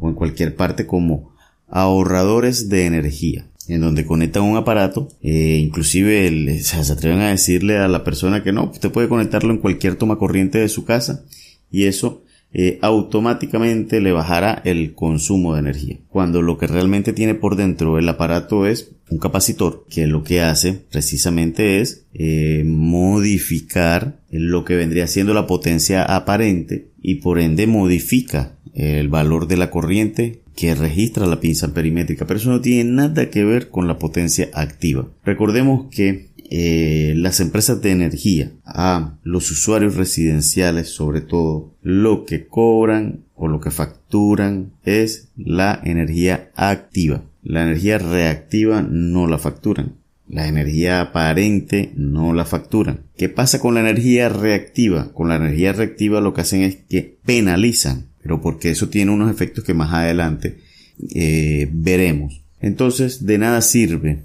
en 0.00 0.14
cualquier 0.14 0.54
parte 0.54 0.86
como 0.86 1.32
ahorradores 1.68 2.68
de 2.68 2.86
energía 2.86 3.46
en 3.68 3.82
donde 3.82 4.06
conectan 4.06 4.42
un 4.44 4.56
aparato, 4.56 5.08
eh, 5.22 5.58
inclusive 5.62 6.58
se 6.60 6.92
atreven 6.92 7.20
a 7.20 7.30
decirle 7.30 7.78
a 7.78 7.88
la 7.88 8.04
persona 8.04 8.42
que 8.42 8.52
no, 8.52 8.70
usted 8.70 8.90
puede 8.90 9.08
conectarlo 9.08 9.52
en 9.52 9.58
cualquier 9.58 9.96
toma 9.96 10.18
corriente 10.18 10.58
de 10.58 10.68
su 10.68 10.84
casa 10.84 11.24
y 11.70 11.84
eso 11.84 12.22
eh, 12.50 12.78
automáticamente 12.80 14.00
le 14.00 14.12
bajará 14.12 14.62
el 14.64 14.94
consumo 14.94 15.52
de 15.52 15.60
energía. 15.60 15.98
Cuando 16.08 16.40
lo 16.40 16.56
que 16.56 16.66
realmente 16.66 17.12
tiene 17.12 17.34
por 17.34 17.56
dentro 17.56 17.98
el 17.98 18.08
aparato 18.08 18.66
es 18.66 18.92
un 19.10 19.18
capacitor 19.18 19.84
que 19.90 20.06
lo 20.06 20.22
que 20.22 20.40
hace 20.40 20.72
precisamente 20.72 21.80
es 21.80 22.06
eh, 22.14 22.62
modificar 22.66 24.20
lo 24.30 24.64
que 24.64 24.76
vendría 24.76 25.06
siendo 25.06 25.34
la 25.34 25.46
potencia 25.46 26.02
aparente 26.04 26.88
y 27.02 27.16
por 27.16 27.38
ende 27.38 27.66
modifica 27.66 28.56
el 28.74 29.08
valor 29.08 29.46
de 29.46 29.56
la 29.56 29.70
corriente 29.70 30.40
que 30.58 30.74
registra 30.74 31.24
la 31.24 31.38
pinza 31.38 31.72
perimétrica, 31.72 32.26
pero 32.26 32.40
eso 32.40 32.50
no 32.50 32.60
tiene 32.60 32.90
nada 32.90 33.30
que 33.30 33.44
ver 33.44 33.70
con 33.70 33.86
la 33.86 33.96
potencia 33.96 34.48
activa. 34.54 35.06
Recordemos 35.24 35.86
que 35.88 36.30
eh, 36.50 37.14
las 37.16 37.38
empresas 37.38 37.80
de 37.80 37.92
energía 37.92 38.50
a 38.64 39.18
los 39.22 39.52
usuarios 39.52 39.94
residenciales 39.94 40.88
sobre 40.88 41.20
todo 41.20 41.76
lo 41.80 42.24
que 42.24 42.48
cobran 42.48 43.20
o 43.36 43.46
lo 43.46 43.60
que 43.60 43.70
facturan 43.70 44.72
es 44.82 45.28
la 45.36 45.80
energía 45.84 46.50
activa 46.56 47.22
la 47.42 47.64
energía 47.64 47.98
reactiva 47.98 48.82
no 48.82 49.26
la 49.26 49.38
facturan 49.38 49.92
la 50.28 50.46
energía 50.46 51.00
aparente 51.00 51.92
no 51.96 52.34
la 52.34 52.44
facturan. 52.44 53.04
¿Qué 53.16 53.30
pasa 53.30 53.60
con 53.60 53.74
la 53.74 53.80
energía 53.80 54.28
reactiva? 54.28 55.10
Con 55.14 55.28
la 55.28 55.36
energía 55.36 55.72
reactiva 55.72 56.20
lo 56.20 56.34
que 56.34 56.42
hacen 56.42 56.62
es 56.62 56.76
que 56.76 57.16
penalizan, 57.24 58.08
pero 58.28 58.42
porque 58.42 58.68
eso 58.68 58.90
tiene 58.90 59.10
unos 59.10 59.30
efectos 59.30 59.64
que 59.64 59.72
más 59.72 59.90
adelante 59.90 60.58
eh, 61.14 61.66
veremos. 61.72 62.42
Entonces, 62.60 63.24
de 63.24 63.38
nada 63.38 63.62
sirve 63.62 64.18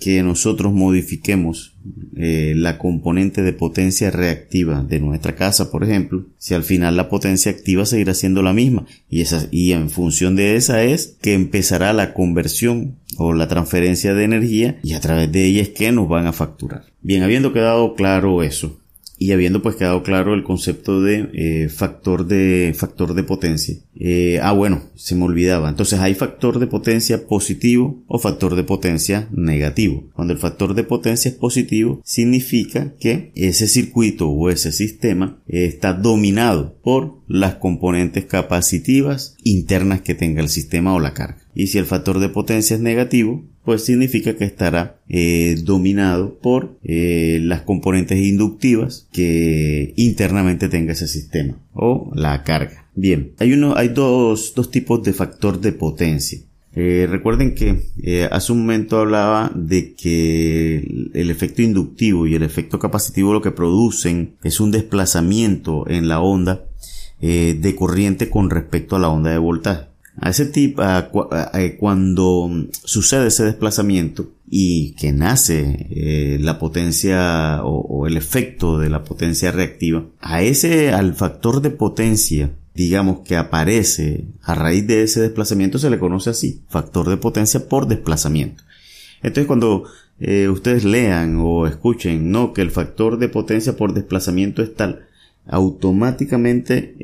que 0.00 0.22
nosotros 0.22 0.72
modifiquemos 0.72 1.74
eh, 2.16 2.54
la 2.56 2.78
componente 2.78 3.42
de 3.42 3.52
potencia 3.52 4.10
reactiva 4.10 4.82
de 4.82 5.00
nuestra 5.00 5.36
casa, 5.36 5.70
por 5.70 5.84
ejemplo, 5.84 6.24
si 6.38 6.54
al 6.54 6.62
final 6.62 6.96
la 6.96 7.10
potencia 7.10 7.52
activa 7.52 7.84
seguirá 7.84 8.14
siendo 8.14 8.42
la 8.42 8.54
misma 8.54 8.86
y, 9.10 9.20
esa, 9.20 9.46
y 9.50 9.72
en 9.72 9.90
función 9.90 10.34
de 10.34 10.56
esa 10.56 10.82
es 10.82 11.18
que 11.20 11.34
empezará 11.34 11.92
la 11.92 12.14
conversión 12.14 12.96
o 13.18 13.34
la 13.34 13.48
transferencia 13.48 14.14
de 14.14 14.24
energía 14.24 14.78
y 14.82 14.94
a 14.94 15.00
través 15.00 15.30
de 15.30 15.44
ella 15.44 15.60
es 15.60 15.68
que 15.68 15.92
nos 15.92 16.08
van 16.08 16.26
a 16.26 16.32
facturar. 16.32 16.86
Bien, 17.02 17.22
habiendo 17.22 17.52
quedado 17.52 17.94
claro 17.94 18.42
eso, 18.42 18.80
y 19.22 19.32
habiendo 19.32 19.60
pues 19.60 19.76
quedado 19.76 20.02
claro 20.02 20.32
el 20.32 20.44
concepto 20.44 21.02
de 21.02 21.28
eh, 21.34 21.68
factor 21.68 22.26
de 22.26 22.74
factor 22.74 23.12
de 23.12 23.22
potencia. 23.22 23.76
Eh, 23.94 24.40
ah, 24.42 24.52
bueno, 24.52 24.84
se 24.94 25.14
me 25.14 25.24
olvidaba. 25.24 25.68
Entonces 25.68 26.00
hay 26.00 26.14
factor 26.14 26.58
de 26.58 26.66
potencia 26.66 27.26
positivo 27.26 28.02
o 28.06 28.18
factor 28.18 28.54
de 28.54 28.64
potencia 28.64 29.28
negativo. 29.30 30.08
Cuando 30.14 30.32
el 30.32 30.38
factor 30.38 30.72
de 30.72 30.84
potencia 30.84 31.28
es 31.28 31.34
positivo, 31.36 32.00
significa 32.02 32.94
que 32.98 33.30
ese 33.34 33.68
circuito 33.68 34.30
o 34.30 34.48
ese 34.48 34.72
sistema 34.72 35.38
está 35.46 35.92
dominado 35.92 36.78
por 36.82 37.20
las 37.28 37.56
componentes 37.56 38.24
capacitivas 38.24 39.36
internas 39.44 40.00
que 40.00 40.14
tenga 40.14 40.40
el 40.40 40.48
sistema 40.48 40.94
o 40.94 40.98
la 40.98 41.12
carga. 41.12 41.42
Y 41.54 41.66
si 41.66 41.76
el 41.76 41.84
factor 41.84 42.20
de 42.20 42.30
potencia 42.30 42.74
es 42.74 42.80
negativo, 42.80 43.44
pues 43.70 43.84
significa 43.84 44.34
que 44.34 44.42
estará 44.42 44.98
eh, 45.08 45.54
dominado 45.62 46.40
por 46.40 46.80
eh, 46.82 47.38
las 47.40 47.62
componentes 47.62 48.18
inductivas 48.18 49.06
que 49.12 49.94
internamente 49.94 50.68
tenga 50.68 50.90
ese 50.90 51.06
sistema 51.06 51.56
o 51.72 52.10
la 52.16 52.42
carga. 52.42 52.88
Bien, 52.96 53.30
hay 53.38 53.52
uno, 53.52 53.76
hay 53.76 53.90
dos, 53.90 54.54
dos 54.56 54.72
tipos 54.72 55.04
de 55.04 55.12
factor 55.12 55.60
de 55.60 55.70
potencia. 55.70 56.40
Eh, 56.74 57.06
recuerden 57.08 57.54
que 57.54 58.26
hace 58.32 58.50
un 58.50 58.62
momento 58.62 58.98
hablaba 58.98 59.52
de 59.54 59.94
que 59.94 61.10
el 61.14 61.30
efecto 61.30 61.62
inductivo 61.62 62.26
y 62.26 62.34
el 62.34 62.42
efecto 62.42 62.80
capacitivo 62.80 63.32
lo 63.32 63.40
que 63.40 63.52
producen 63.52 64.34
es 64.42 64.58
un 64.58 64.72
desplazamiento 64.72 65.88
en 65.88 66.08
la 66.08 66.18
onda 66.18 66.64
de 67.20 67.76
corriente 67.78 68.30
con 68.30 68.50
respecto 68.50 68.96
a 68.96 68.98
la 68.98 69.10
onda 69.10 69.30
de 69.30 69.38
voltaje. 69.38 69.89
A 70.16 70.30
ese 70.30 70.46
tipo, 70.46 70.82
eh, 71.54 71.76
cuando 71.78 72.50
sucede 72.84 73.28
ese 73.28 73.44
desplazamiento 73.44 74.30
y 74.48 74.92
que 74.92 75.12
nace 75.12 75.86
eh, 75.90 76.38
la 76.40 76.58
potencia 76.58 77.60
o, 77.64 78.06
el 78.06 78.16
efecto 78.16 78.78
de 78.78 78.90
la 78.90 79.04
potencia 79.04 79.52
reactiva, 79.52 80.04
a 80.20 80.42
ese, 80.42 80.90
al 80.92 81.14
factor 81.14 81.62
de 81.62 81.70
potencia, 81.70 82.50
digamos 82.74 83.20
que 83.20 83.36
aparece 83.36 84.24
a 84.42 84.54
raíz 84.54 84.86
de 84.86 85.02
ese 85.02 85.20
desplazamiento 85.20 85.78
se 85.78 85.90
le 85.90 85.98
conoce 85.98 86.30
así, 86.30 86.62
factor 86.68 87.08
de 87.08 87.16
potencia 87.16 87.68
por 87.68 87.86
desplazamiento. 87.86 88.64
Entonces 89.22 89.46
cuando 89.46 89.84
eh, 90.18 90.48
ustedes 90.48 90.84
lean 90.84 91.36
o 91.38 91.66
escuchen, 91.66 92.30
no, 92.30 92.52
que 92.52 92.62
el 92.62 92.70
factor 92.70 93.18
de 93.18 93.28
potencia 93.28 93.76
por 93.76 93.94
desplazamiento 93.94 94.62
es 94.62 94.74
tal, 94.74 95.06
automáticamente 95.46 96.94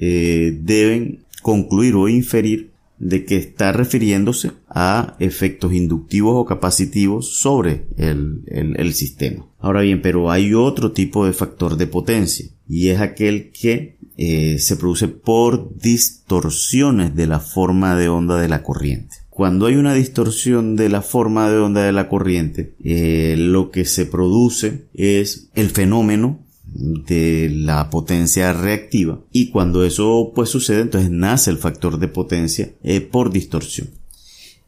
deben 0.61 1.21
concluir 1.43 1.95
o 1.95 2.09
inferir 2.09 2.76
de 2.99 3.25
que 3.25 3.37
está 3.37 3.73
refiriéndose 3.73 4.53
a 4.69 5.17
efectos 5.19 5.73
inductivos 5.73 6.35
o 6.37 6.45
capacitivos 6.45 7.39
sobre 7.39 7.87
el, 7.97 8.95
sistema. 8.95 9.47
Ahora 9.59 9.83
bien, 9.83 10.01
pero 10.01 10.31
hay 10.31 10.55
otro 10.55 10.93
tipo 10.93 11.27
de 11.27 11.33
factor 11.33 11.77
de 11.77 11.87
potencia 11.87 12.47
y 12.69 12.89
es 12.89 13.01
aquel 13.01 13.51
que 13.51 13.99
eh, 14.17 14.59
se 14.59 14.77
produce 14.77 15.09
por 15.09 15.77
distorsiones 15.79 17.15
de 17.15 17.27
la 17.27 17.41
forma 17.41 17.97
de 17.97 18.09
onda 18.09 18.41
de 18.41 18.49
la 18.49 18.63
corriente. 18.63 19.17
Cuando 19.29 19.67
hay 19.67 19.75
una 19.75 19.93
distorsión 19.93 20.77
de 20.77 20.89
la 20.89 21.03
forma 21.03 21.51
de 21.51 21.59
onda 21.59 21.83
de 21.83 21.93
la 21.93 22.09
corriente, 22.09 22.75
eh, 22.83 23.35
lo 23.37 23.71
que 23.71 23.85
se 23.85 24.07
produce 24.07 24.87
es 24.95 25.51
el 25.55 25.69
fenómeno 25.69 26.46
de 26.67 27.49
la 27.51 27.91
potencia 27.91 28.53
reactiva 28.53 29.21
y 29.33 29.51
cuando 29.51 29.85
eso 29.85 30.33
pues 30.35 30.51
sucede 30.51 30.83
entonces 30.83 31.11
nace 31.11 31.51
el 31.51 31.59
factor 31.59 31.99
de 31.99 32.09
potencia 32.09 32.73
eh, 32.83 33.01
por 33.01 33.31
distorsión. 33.31 33.91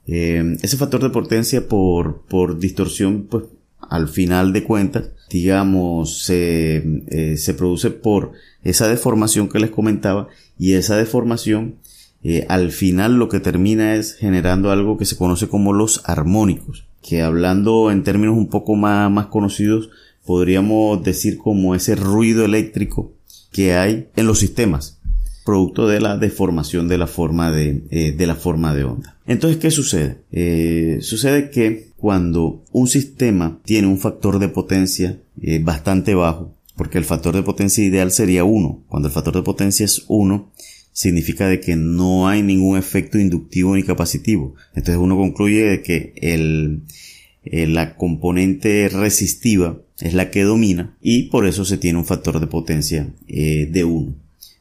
Eh, 0.07 0.57
ese 0.63 0.77
factor 0.77 1.03
de 1.03 1.11
potencia 1.11 1.69
por, 1.69 2.23
por 2.23 2.59
distorsión, 2.59 3.27
pues 3.29 3.45
al 3.81 4.09
final 4.09 4.53
de 4.53 4.65
cuentas, 4.65 5.11
digamos, 5.29 6.23
se, 6.23 7.03
eh, 7.09 7.37
se 7.37 7.55
produce 7.55 7.91
por 7.91 8.33
esa 8.63 8.89
deformación 8.89 9.49
que 9.49 9.59
les 9.59 9.71
comentaba 9.71 10.29
y 10.59 10.73
esa 10.73 10.97
deformación 10.97 11.77
al 12.49 12.73
final 12.73 13.15
lo 13.15 13.29
que 13.29 13.41
termina 13.41 13.95
es 13.95 14.15
generando 14.15 14.71
algo 14.71 14.99
que 14.99 15.05
se 15.05 15.17
conoce 15.17 15.49
como 15.49 15.73
los 15.73 16.03
armónicos, 16.05 16.85
que 17.01 17.23
hablando 17.23 17.91
en 17.91 18.03
términos 18.03 18.37
un 18.37 18.49
poco 18.51 18.75
más, 18.75 19.11
más 19.11 19.27
conocidos, 19.27 19.89
podríamos 20.29 21.03
decir 21.03 21.39
como 21.39 21.75
ese 21.75 21.97
ruido 21.97 22.45
eléctrico 22.45 23.15
que 23.51 23.73
hay 23.73 24.09
en 24.15 24.27
los 24.27 24.39
sistemas, 24.39 25.01
producto 25.43 25.89
de 25.89 26.03
la 26.03 26.19
deformación 26.19 26.87
de 26.87 26.99
la 26.99 27.07
forma 27.07 27.51
de, 27.51 27.83
eh, 27.91 28.13
de 28.13 28.27
la 28.27 28.35
forma 28.35 28.75
de 28.75 28.85
onda. 28.85 29.17
Entonces, 29.27 29.59
¿qué 29.59 29.71
sucede? 29.71 30.19
Eh, 30.31 30.99
sucede 31.01 31.49
que 31.49 31.93
cuando 31.97 32.63
un 32.73 32.89
sistema 32.89 33.59
tiene 33.65 33.89
un 33.89 33.97
factor 33.97 34.39
de 34.39 34.51
potencia 34.51 35.19
bastante 35.63 36.15
bajo, 36.15 36.55
porque 36.77 36.99
el 36.99 37.07
factor 37.07 37.35
de 37.35 37.43
potencia 37.43 37.83
ideal 37.83 38.11
sería 38.11 38.45
1, 38.45 38.85
cuando 38.87 39.09
el 39.09 39.15
factor 39.15 39.35
de 39.35 39.43
potencia 39.43 39.87
es 39.87 40.05
1, 40.09 40.53
significa 40.93 41.49
de 41.49 41.59
que 41.59 41.75
no 41.75 42.29
hay 42.29 42.43
ningún 42.43 42.77
efecto 42.77 43.19
inductivo 43.19 43.75
ni 43.75 43.83
capacitivo. 43.83 44.57
Entonces 44.75 45.01
uno 45.01 45.17
concluye 45.17 45.65
de 45.65 45.81
que 45.81 46.13
el, 46.17 46.83
eh, 47.45 47.67
la 47.67 47.97
componente 47.97 48.91
resistiva 48.91 49.81
es 50.01 50.15
la 50.15 50.31
que 50.31 50.43
domina 50.43 50.97
y 51.01 51.25
por 51.25 51.47
eso 51.47 51.65
se 51.65 51.79
tiene 51.79 51.99
un 51.99 52.07
factor 52.07 52.41
de 52.41 52.47
potencia 52.47 53.09
eh, 53.27 53.69
de 53.71 53.85
1. 53.85 54.15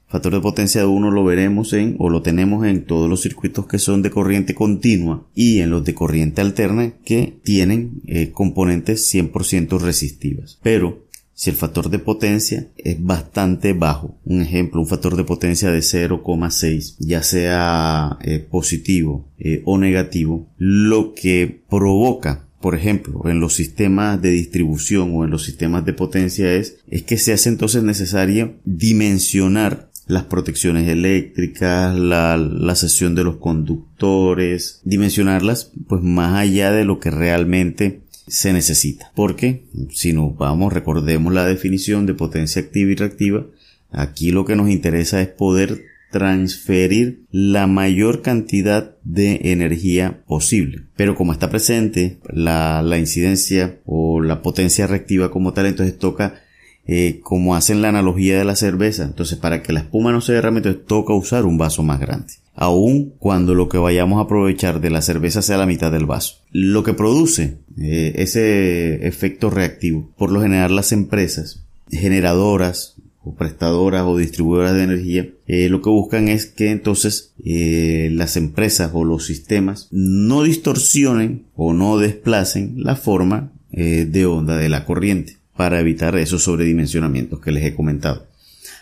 Factor 0.09 0.33
de 0.33 0.39
potencia 0.39 0.81
de 0.81 0.87
1 0.87 1.11
lo 1.11 1.23
veremos 1.25 1.73
en 1.73 1.97
o 1.99 2.09
lo 2.09 2.21
tenemos 2.21 2.65
en 2.65 2.85
todos 2.85 3.09
los 3.09 3.21
circuitos 3.21 3.67
que 3.67 3.77
son 3.77 4.01
de 4.01 4.09
corriente 4.09 4.55
continua 4.55 5.27
y 5.35 5.59
en 5.59 5.69
los 5.69 5.83
de 5.83 5.93
corriente 5.93 6.41
alterna 6.41 6.93
que 7.03 7.37
tienen 7.43 8.01
eh, 8.07 8.31
componentes 8.31 9.13
100% 9.13 9.79
resistivas. 9.79 10.59
Pero 10.63 11.07
si 11.33 11.51
el 11.51 11.55
factor 11.55 11.91
de 11.91 11.99
potencia 11.99 12.69
es 12.77 13.03
bastante 13.03 13.73
bajo, 13.73 14.17
un 14.25 14.41
ejemplo, 14.41 14.81
un 14.81 14.87
factor 14.87 15.15
de 15.15 15.23
potencia 15.23 15.69
de 15.69 15.81
0,6, 15.81 16.95
ya 16.99 17.21
sea 17.21 18.17
eh, 18.23 18.39
positivo 18.39 19.27
eh, 19.37 19.61
o 19.65 19.77
negativo, 19.77 20.47
lo 20.57 21.13
que 21.13 21.61
provoca 21.69 22.46
por 22.59 22.75
ejemplo, 22.75 23.21
en 23.25 23.39
los 23.39 23.53
sistemas 23.53 24.21
de 24.21 24.31
distribución 24.31 25.11
o 25.13 25.23
en 25.23 25.31
los 25.31 25.43
sistemas 25.43 25.85
de 25.85 25.93
potencia 25.93 26.53
es, 26.53 26.77
es 26.87 27.03
que 27.03 27.17
se 27.17 27.33
hace 27.33 27.49
entonces 27.49 27.83
necesario 27.83 28.55
dimensionar 28.65 29.89
las 30.07 30.23
protecciones 30.23 30.87
eléctricas, 30.87 31.95
la, 31.95 32.37
la 32.37 32.75
sesión 32.75 33.13
de 33.13 33.23
los 33.23 33.37
conductores, 33.37 34.81
dimensionarlas 34.85 35.71
pues 35.87 36.01
más 36.01 36.35
allá 36.39 36.71
de 36.71 36.85
lo 36.85 36.99
que 36.99 37.11
realmente 37.11 38.01
se 38.27 38.53
necesita. 38.53 39.11
Porque 39.15 39.65
si 39.91 40.13
nos 40.13 40.35
vamos, 40.37 40.73
recordemos 40.73 41.33
la 41.33 41.45
definición 41.45 42.05
de 42.05 42.13
potencia 42.13 42.61
activa 42.61 42.91
y 42.91 42.95
reactiva, 42.95 43.45
aquí 43.91 44.31
lo 44.31 44.45
que 44.45 44.55
nos 44.55 44.69
interesa 44.69 45.21
es 45.21 45.27
poder 45.27 45.83
transferir 46.11 47.25
la 47.31 47.67
mayor 47.67 48.21
cantidad 48.21 48.95
de 49.03 49.39
energía 49.51 50.23
posible. 50.25 50.83
Pero 50.95 51.15
como 51.15 51.33
está 51.33 51.49
presente 51.49 52.19
la, 52.29 52.83
incidencia 52.97 53.79
o 53.85 54.21
la 54.21 54.41
potencia 54.41 54.87
reactiva 54.87 55.31
como 55.31 55.53
tal, 55.53 55.65
entonces 55.65 55.97
toca 55.97 56.41
eh, 56.85 57.19
como 57.21 57.55
hacen 57.55 57.81
la 57.81 57.89
analogía 57.89 58.37
de 58.37 58.45
la 58.45 58.55
cerveza. 58.55 59.03
Entonces, 59.03 59.37
para 59.37 59.61
que 59.61 59.73
la 59.73 59.81
espuma 59.81 60.11
no 60.11 60.21
se 60.21 60.33
derrame, 60.33 60.57
entonces 60.57 60.85
toca 60.85 61.13
usar 61.13 61.45
un 61.45 61.57
vaso 61.57 61.83
más 61.83 61.99
grande. 61.99 62.33
Aun 62.55 63.13
cuando 63.19 63.53
lo 63.53 63.69
que 63.69 63.77
vayamos 63.77 64.17
a 64.17 64.23
aprovechar 64.23 64.81
de 64.81 64.89
la 64.89 65.01
cerveza 65.01 65.41
sea 65.41 65.57
la 65.57 65.67
mitad 65.67 65.91
del 65.91 66.07
vaso. 66.07 66.37
Lo 66.51 66.83
que 66.83 66.93
produce 66.93 67.59
eh, 67.77 68.13
ese 68.15 69.05
efecto 69.07 69.49
reactivo, 69.49 70.09
por 70.17 70.31
lo 70.31 70.41
general 70.41 70.75
las 70.75 70.91
empresas 70.91 71.63
generadoras 71.91 72.96
o 73.27 73.35
prestadoras 73.35 74.03
o 74.05 74.17
distribuidoras 74.17 74.73
de 74.73 74.83
energía, 74.83 75.29
eh, 75.47 75.69
lo 75.69 75.81
que 75.81 75.89
buscan 75.89 76.27
es 76.27 76.45
que 76.45 76.71
entonces 76.71 77.33
las 77.37 78.35
empresas 78.37 78.91
o 78.93 79.03
los 79.03 79.25
sistemas 79.25 79.87
no 79.91 80.43
distorsionen 80.43 81.45
o 81.55 81.73
no 81.73 81.97
desplacen 81.97 82.73
la 82.77 82.95
forma 82.95 83.51
de 83.71 84.25
onda 84.25 84.57
de 84.57 84.69
la 84.69 84.85
corriente 84.85 85.37
para 85.55 85.79
evitar 85.79 86.15
esos 86.15 86.43
sobredimensionamientos 86.43 87.39
que 87.41 87.51
les 87.51 87.65
he 87.65 87.75
comentado, 87.75 88.27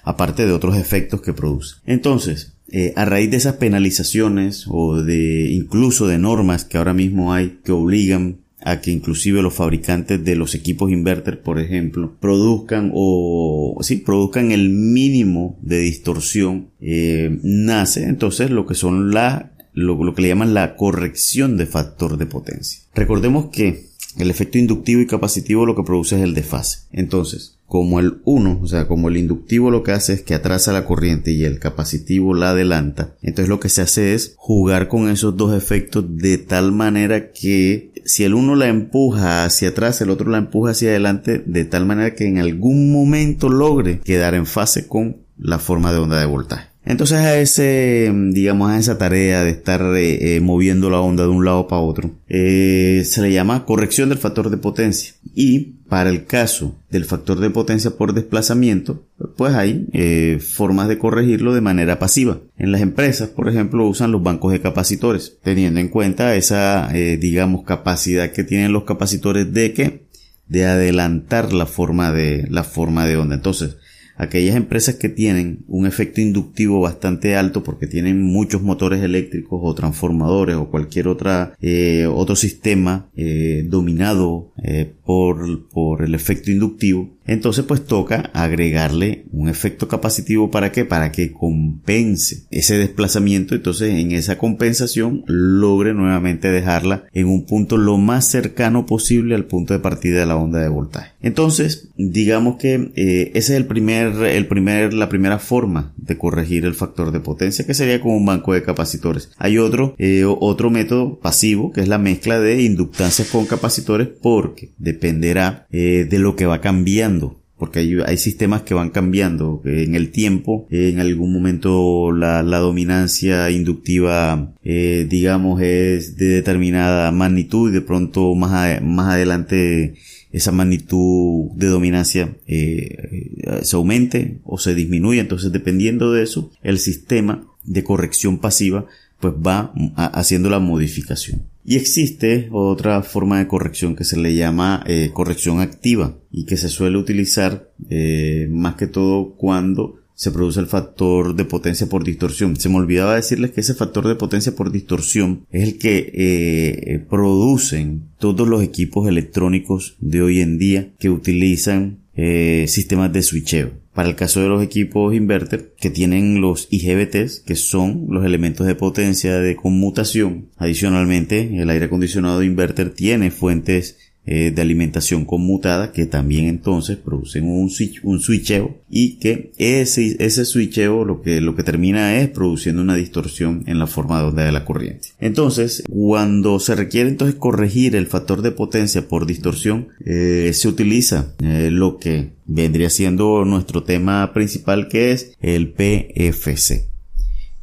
aparte 0.03 0.45
de 0.45 0.51
otros 0.51 0.77
efectos 0.77 1.21
que 1.21 1.33
produce. 1.33 1.77
Entonces, 1.85 2.55
eh, 2.71 2.93
a 2.95 3.05
raíz 3.05 3.29
de 3.29 3.37
esas 3.37 3.55
penalizaciones 3.55 4.65
o 4.67 5.01
de 5.01 5.51
incluso 5.51 6.07
de 6.07 6.17
normas 6.17 6.65
que 6.65 6.77
ahora 6.77 6.93
mismo 6.93 7.33
hay 7.33 7.59
que 7.63 7.71
obligan 7.71 8.39
a 8.65 8.81
que 8.81 8.91
inclusive 8.91 9.43
los 9.43 9.53
fabricantes 9.53 10.25
de 10.25 10.35
los 10.35 10.55
equipos 10.55 10.91
inverter, 10.91 11.43
por 11.43 11.59
ejemplo, 11.59 12.17
produzcan 12.19 12.91
o 12.95 13.77
sí, 13.81 13.97
produzcan 13.97 14.51
el 14.51 14.71
mínimo 14.71 15.57
de 15.61 15.77
distorsión, 15.79 16.71
eh, 16.81 17.39
nace 17.43 18.05
entonces 18.05 18.49
lo 18.49 18.65
que 18.65 18.73
son 18.73 19.11
la, 19.11 19.51
lo 19.73 20.15
que 20.15 20.23
le 20.23 20.29
llaman 20.29 20.55
la 20.55 20.75
corrección 20.75 21.57
de 21.57 21.67
factor 21.67 22.17
de 22.17 22.25
potencia. 22.25 22.81
Recordemos 22.95 23.49
que 23.51 23.89
el 24.17 24.29
efecto 24.29 24.57
inductivo 24.57 25.01
y 25.01 25.07
capacitivo 25.07 25.65
lo 25.65 25.75
que 25.75 25.83
produce 25.83 26.17
es 26.17 26.21
el 26.21 26.33
desfase. 26.33 26.79
Entonces, 26.91 27.57
como 27.67 27.99
el 27.99 28.21
1, 28.25 28.59
o 28.61 28.67
sea, 28.67 28.87
como 28.87 29.09
el 29.09 29.17
inductivo 29.17 29.71
lo 29.71 29.83
que 29.83 29.91
hace 29.91 30.13
es 30.13 30.21
que 30.21 30.35
atrasa 30.35 30.71
la 30.71 30.85
corriente 30.85 31.31
y 31.31 31.43
el 31.43 31.59
capacitivo 31.59 32.33
la 32.33 32.51
adelanta, 32.51 33.15
entonces 33.21 33.49
lo 33.49 33.59
que 33.59 33.69
se 33.69 33.81
hace 33.81 34.13
es 34.13 34.35
jugar 34.37 34.87
con 34.87 35.09
esos 35.09 35.35
dos 35.35 35.55
efectos 35.55 36.05
de 36.07 36.37
tal 36.37 36.71
manera 36.71 37.31
que 37.31 37.91
si 38.05 38.23
el 38.23 38.35
uno 38.35 38.55
la 38.55 38.67
empuja 38.67 39.45
hacia 39.45 39.69
atrás, 39.69 39.99
el 40.01 40.11
otro 40.11 40.29
la 40.29 40.37
empuja 40.37 40.71
hacia 40.71 40.89
adelante, 40.89 41.41
de 41.45 41.65
tal 41.65 41.85
manera 41.85 42.13
que 42.13 42.27
en 42.27 42.37
algún 42.37 42.91
momento 42.91 43.49
logre 43.49 43.99
quedar 43.99 44.35
en 44.35 44.45
fase 44.45 44.87
con 44.87 45.17
la 45.37 45.57
forma 45.57 45.91
de 45.91 45.99
onda 45.99 46.19
de 46.19 46.27
voltaje. 46.27 46.74
Entonces 46.85 47.17
a 47.17 47.37
ese, 47.39 48.13
digamos, 48.31 48.69
a 48.69 48.77
esa 48.77 48.97
tarea 48.97 49.43
de 49.43 49.49
estar 49.49 49.81
eh, 49.95 50.35
eh, 50.35 50.39
moviendo 50.39 50.91
la 50.91 50.99
onda 50.99 51.23
de 51.23 51.29
un 51.29 51.43
lado 51.43 51.67
para 51.67 51.81
otro, 51.81 52.11
eh, 52.27 53.01
se 53.05 53.21
le 53.21 53.33
llama 53.33 53.65
corrección 53.65 54.09
del 54.09 54.19
factor 54.19 54.51
de 54.51 54.57
potencia. 54.57 55.13
Y 55.33 55.73
para 55.89 56.11
el 56.11 56.25
caso 56.25 56.75
del 56.91 57.05
factor 57.05 57.39
de 57.39 57.49
potencia 57.49 57.91
por 57.91 58.13
desplazamiento, 58.13 59.03
pues 59.35 59.53
hay 59.53 60.39
formas 60.39 60.87
de 60.87 60.97
corregirlo 60.97 61.53
de 61.53 61.61
manera 61.61 61.99
pasiva. 61.99 62.39
En 62.57 62.71
las 62.71 62.81
empresas, 62.81 63.29
por 63.29 63.49
ejemplo, 63.49 63.87
usan 63.87 64.11
los 64.11 64.23
bancos 64.23 64.51
de 64.51 64.61
capacitores, 64.61 65.37
teniendo 65.43 65.79
en 65.79 65.89
cuenta 65.89 66.35
esa, 66.35 66.89
digamos, 66.91 67.65
capacidad 67.65 68.31
que 68.31 68.43
tienen 68.43 68.73
los 68.73 68.83
capacitores 68.85 69.51
de 69.53 69.73
que 69.73 70.05
de 70.47 70.65
adelantar 70.65 71.53
la 71.53 71.65
forma 71.65 72.11
de 72.11 72.47
la 72.49 72.63
forma 72.63 73.05
de 73.05 73.17
onda. 73.17 73.35
Entonces, 73.35 73.77
aquellas 74.15 74.55
empresas 74.55 74.95
que 74.95 75.09
tienen 75.09 75.63
un 75.67 75.85
efecto 75.85 76.21
inductivo 76.21 76.79
bastante 76.81 77.35
alto 77.35 77.63
porque 77.63 77.87
tienen 77.87 78.21
muchos 78.21 78.61
motores 78.61 79.01
eléctricos 79.03 79.59
o 79.61 79.75
transformadores 79.75 80.55
o 80.55 80.69
cualquier 80.69 81.07
otra 81.07 81.53
eh, 81.61 82.07
otro 82.07 82.35
sistema 82.35 83.09
eh, 83.15 83.65
dominado 83.67 84.53
eh, 84.63 84.93
por, 85.05 85.67
por 85.69 86.03
el 86.03 86.15
efecto 86.15 86.51
inductivo 86.51 87.14
entonces 87.25 87.65
pues 87.65 87.85
toca 87.85 88.29
agregarle 88.33 89.25
un 89.31 89.49
efecto 89.49 89.87
capacitivo 89.87 90.51
para 90.51 90.71
qué? 90.71 90.85
Para 90.85 91.11
que 91.11 91.31
compense 91.31 92.43
ese 92.51 92.77
desplazamiento. 92.77 93.55
Entonces 93.55 93.93
en 93.93 94.11
esa 94.11 94.37
compensación 94.37 95.23
logre 95.27 95.93
nuevamente 95.93 96.51
dejarla 96.51 97.05
en 97.13 97.27
un 97.27 97.45
punto 97.45 97.77
lo 97.77 97.97
más 97.97 98.25
cercano 98.25 98.85
posible 98.85 99.35
al 99.35 99.45
punto 99.45 99.73
de 99.73 99.79
partida 99.79 100.19
de 100.19 100.25
la 100.25 100.37
onda 100.37 100.59
de 100.59 100.69
voltaje. 100.69 101.11
Entonces 101.21 101.89
digamos 101.97 102.57
que 102.57 102.91
eh, 102.95 103.31
ese 103.33 103.53
es 103.53 103.57
el 103.57 103.65
primer, 103.65 104.13
el 104.23 104.47
primer, 104.47 104.93
la 104.93 105.09
primera 105.09 105.39
forma 105.39 105.93
de 105.97 106.17
corregir 106.17 106.65
el 106.65 106.75
factor 106.75 107.11
de 107.11 107.19
potencia 107.19 107.65
que 107.65 107.73
sería 107.73 108.01
con 108.01 108.11
un 108.11 108.25
banco 108.25 108.53
de 108.53 108.63
capacitores. 108.63 109.31
Hay 109.37 109.57
otro, 109.57 109.95
eh, 109.97 110.25
otro 110.25 110.69
método 110.69 111.19
pasivo 111.19 111.71
que 111.71 111.81
es 111.81 111.87
la 111.87 111.97
mezcla 111.97 112.39
de 112.39 112.61
inductancias 112.61 113.29
con 113.29 113.45
capacitores 113.45 114.07
porque 114.21 114.71
dependerá 114.77 115.67
eh, 115.71 116.05
de 116.09 116.19
lo 116.19 116.35
que 116.35 116.45
va 116.45 116.61
cambiando 116.61 117.14
porque 117.57 118.03
hay, 118.05 118.17
sistemas 118.17 118.63
que 118.63 118.73
van 118.73 118.89
cambiando 118.89 119.61
en 119.65 119.95
el 119.95 120.11
tiempo. 120.11 120.67
En 120.69 120.99
algún 120.99 121.31
momento 121.31 122.11
la, 122.11 122.41
dominancia 122.43 123.49
inductiva, 123.49 124.53
eh, 124.63 125.05
digamos, 125.09 125.61
es 125.61 126.17
de 126.17 126.27
determinada 126.27 127.11
magnitud 127.11 127.69
y 127.69 127.73
de 127.73 127.81
pronto 127.81 128.35
más, 128.35 128.81
más 128.81 129.13
adelante 129.13 129.95
esa 130.31 130.51
magnitud 130.51 131.51
de 131.55 131.67
dominancia 131.67 132.35
eh, 132.45 133.61
se 133.61 133.75
aumente 133.77 134.39
o 134.43 134.57
se 134.57 134.75
disminuye. 134.75 135.21
Entonces, 135.21 135.53
dependiendo 135.53 136.11
de 136.11 136.23
eso, 136.23 136.51
el 136.61 136.77
sistema 136.77 137.47
de 137.63 137.83
corrección 137.85 138.39
pasiva 138.39 138.85
pues 139.19 139.33
va 139.33 139.73
haciendo 139.95 140.49
la 140.49 140.59
modificación. 140.59 141.43
Y 141.65 141.77
existe 141.77 142.47
otra 142.51 143.01
forma 143.01 143.39
de 143.39 143.47
corrección 143.47 143.95
que 143.95 144.03
se 144.03 144.17
le 144.17 144.35
llama 144.35 144.83
eh, 144.85 145.09
corrección 145.11 145.61
activa 145.61 146.15
y 146.31 146.45
que 146.45 146.57
se 146.57 146.69
suele 146.69 146.97
utilizar 146.97 147.71
eh, 147.89 148.47
más 148.51 148.75
que 148.75 148.85
todo 148.85 149.33
cuando 149.35 149.99
se 150.13 150.31
produce 150.31 150.59
el 150.59 150.67
factor 150.67 151.35
de 151.35 151.43
potencia 151.43 151.87
por 151.87 152.03
distorsión. 152.03 152.55
Se 152.55 152.69
me 152.69 152.77
olvidaba 152.77 153.15
decirles 153.15 153.51
que 153.51 153.61
ese 153.61 153.73
factor 153.73 154.07
de 154.07 154.15
potencia 154.15 154.55
por 154.55 154.71
distorsión 154.71 155.45
es 155.51 155.63
el 155.63 155.77
que 155.77 156.11
eh, 156.13 157.05
producen 157.09 158.09
todos 158.19 158.47
los 158.47 158.63
equipos 158.63 159.09
electrónicos 159.09 159.97
de 159.99 160.21
hoy 160.21 160.41
en 160.41 160.57
día 160.57 160.93
que 160.99 161.09
utilizan 161.09 162.04
eh, 162.15 162.65
sistemas 162.67 163.11
de 163.11 163.21
switcheo. 163.21 163.71
Para 163.93 164.09
el 164.09 164.15
caso 164.15 164.41
de 164.41 164.49
los 164.49 164.61
equipos 164.61 165.15
inverter 165.15 165.73
que 165.79 165.89
tienen 165.89 166.41
los 166.41 166.67
IGBTs, 166.69 167.39
que 167.39 167.55
son 167.55 168.07
los 168.09 168.25
elementos 168.25 168.67
de 168.67 168.75
potencia 168.75 169.39
de 169.39 169.55
conmutación. 169.55 170.49
Adicionalmente, 170.57 171.61
el 171.61 171.69
aire 171.69 171.85
acondicionado 171.85 172.43
inverter 172.43 172.89
tiene 172.93 173.31
fuentes 173.31 173.97
eh, 174.25 174.51
de 174.51 174.61
alimentación 174.61 175.25
conmutada 175.25 175.91
que 175.91 176.05
también 176.05 176.45
entonces 176.45 176.97
producen 176.97 177.47
un, 177.47 177.69
switch, 177.69 177.99
un 178.03 178.19
switcheo 178.19 178.77
y 178.89 179.17
que 179.19 179.51
ese, 179.57 180.15
ese 180.19 180.45
switcheo 180.45 181.05
lo 181.05 181.21
que, 181.21 181.41
lo 181.41 181.55
que 181.55 181.63
termina 181.63 182.17
es 182.17 182.29
produciendo 182.29 182.81
una 182.81 182.95
distorsión 182.95 183.63
en 183.67 183.79
la 183.79 183.87
forma 183.87 184.19
de 184.19 184.27
onda 184.27 184.45
de 184.45 184.51
la 184.51 184.65
corriente. 184.65 185.09
Entonces, 185.19 185.83
cuando 185.89 186.59
se 186.59 186.75
requiere 186.75 187.09
entonces 187.09 187.35
corregir 187.35 187.95
el 187.95 188.07
factor 188.07 188.41
de 188.41 188.51
potencia 188.51 189.07
por 189.07 189.25
distorsión, 189.25 189.89
eh, 190.05 190.51
se 190.53 190.67
utiliza 190.67 191.35
eh, 191.39 191.69
lo 191.71 191.97
que 191.97 192.33
vendría 192.45 192.89
siendo 192.89 193.45
nuestro 193.45 193.83
tema 193.83 194.33
principal 194.33 194.87
que 194.87 195.11
es 195.11 195.33
el 195.41 195.73
PFC 195.73 196.94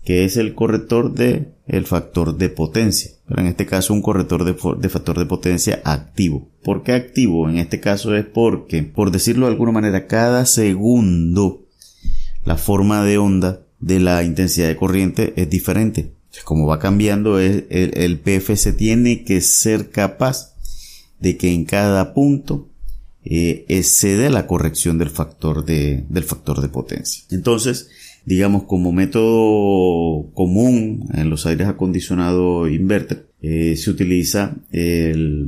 que 0.04 0.24
es 0.24 0.36
el 0.36 0.54
corrector 0.54 1.14
de 1.14 1.52
el 1.66 1.86
factor 1.86 2.36
de 2.36 2.48
potencia. 2.48 3.12
Pero 3.26 3.40
en 3.40 3.46
este 3.46 3.66
caso 3.66 3.94
un 3.94 4.02
corrector 4.02 4.44
de, 4.44 4.88
factor 4.88 5.18
de 5.18 5.26
potencia 5.26 5.80
activo. 5.84 6.48
¿Por 6.62 6.82
qué 6.82 6.92
activo? 6.92 7.48
En 7.48 7.58
este 7.58 7.80
caso 7.80 8.14
es 8.16 8.26
porque, 8.26 8.82
por 8.82 9.10
decirlo 9.10 9.46
de 9.46 9.52
alguna 9.52 9.72
manera, 9.72 10.06
cada 10.06 10.44
segundo 10.44 11.66
la 12.44 12.56
forma 12.56 13.04
de 13.04 13.18
onda 13.18 13.62
de 13.78 14.00
la 14.00 14.22
intensidad 14.22 14.68
de 14.68 14.76
corriente 14.76 15.32
es 15.36 15.48
diferente. 15.48 16.12
Como 16.44 16.66
va 16.66 16.78
cambiando, 16.78 17.38
el, 17.38 17.66
el, 17.70 18.18
PFC 18.18 18.72
tiene 18.72 19.22
que 19.22 19.40
ser 19.42 19.90
capaz 19.90 20.54
de 21.20 21.36
que 21.36 21.52
en 21.52 21.64
cada 21.64 22.14
punto 22.14 22.68
eh, 23.24 23.66
excede 23.68 24.30
la 24.30 24.46
corrección 24.46 24.98
del 24.98 25.10
factor 25.10 25.64
de, 25.64 26.04
del 26.08 26.24
factor 26.24 26.60
de 26.60 26.68
potencia. 26.68 27.24
Entonces, 27.30 27.88
digamos, 28.24 28.64
como 28.64 28.92
método 28.92 30.30
común 30.34 31.08
en 31.14 31.30
los 31.30 31.46
aires 31.46 31.68
acondicionados 31.68 32.70
inverter, 32.70 33.26
eh, 33.40 33.76
se 33.76 33.90
utiliza 33.90 34.56
el, 34.70 35.46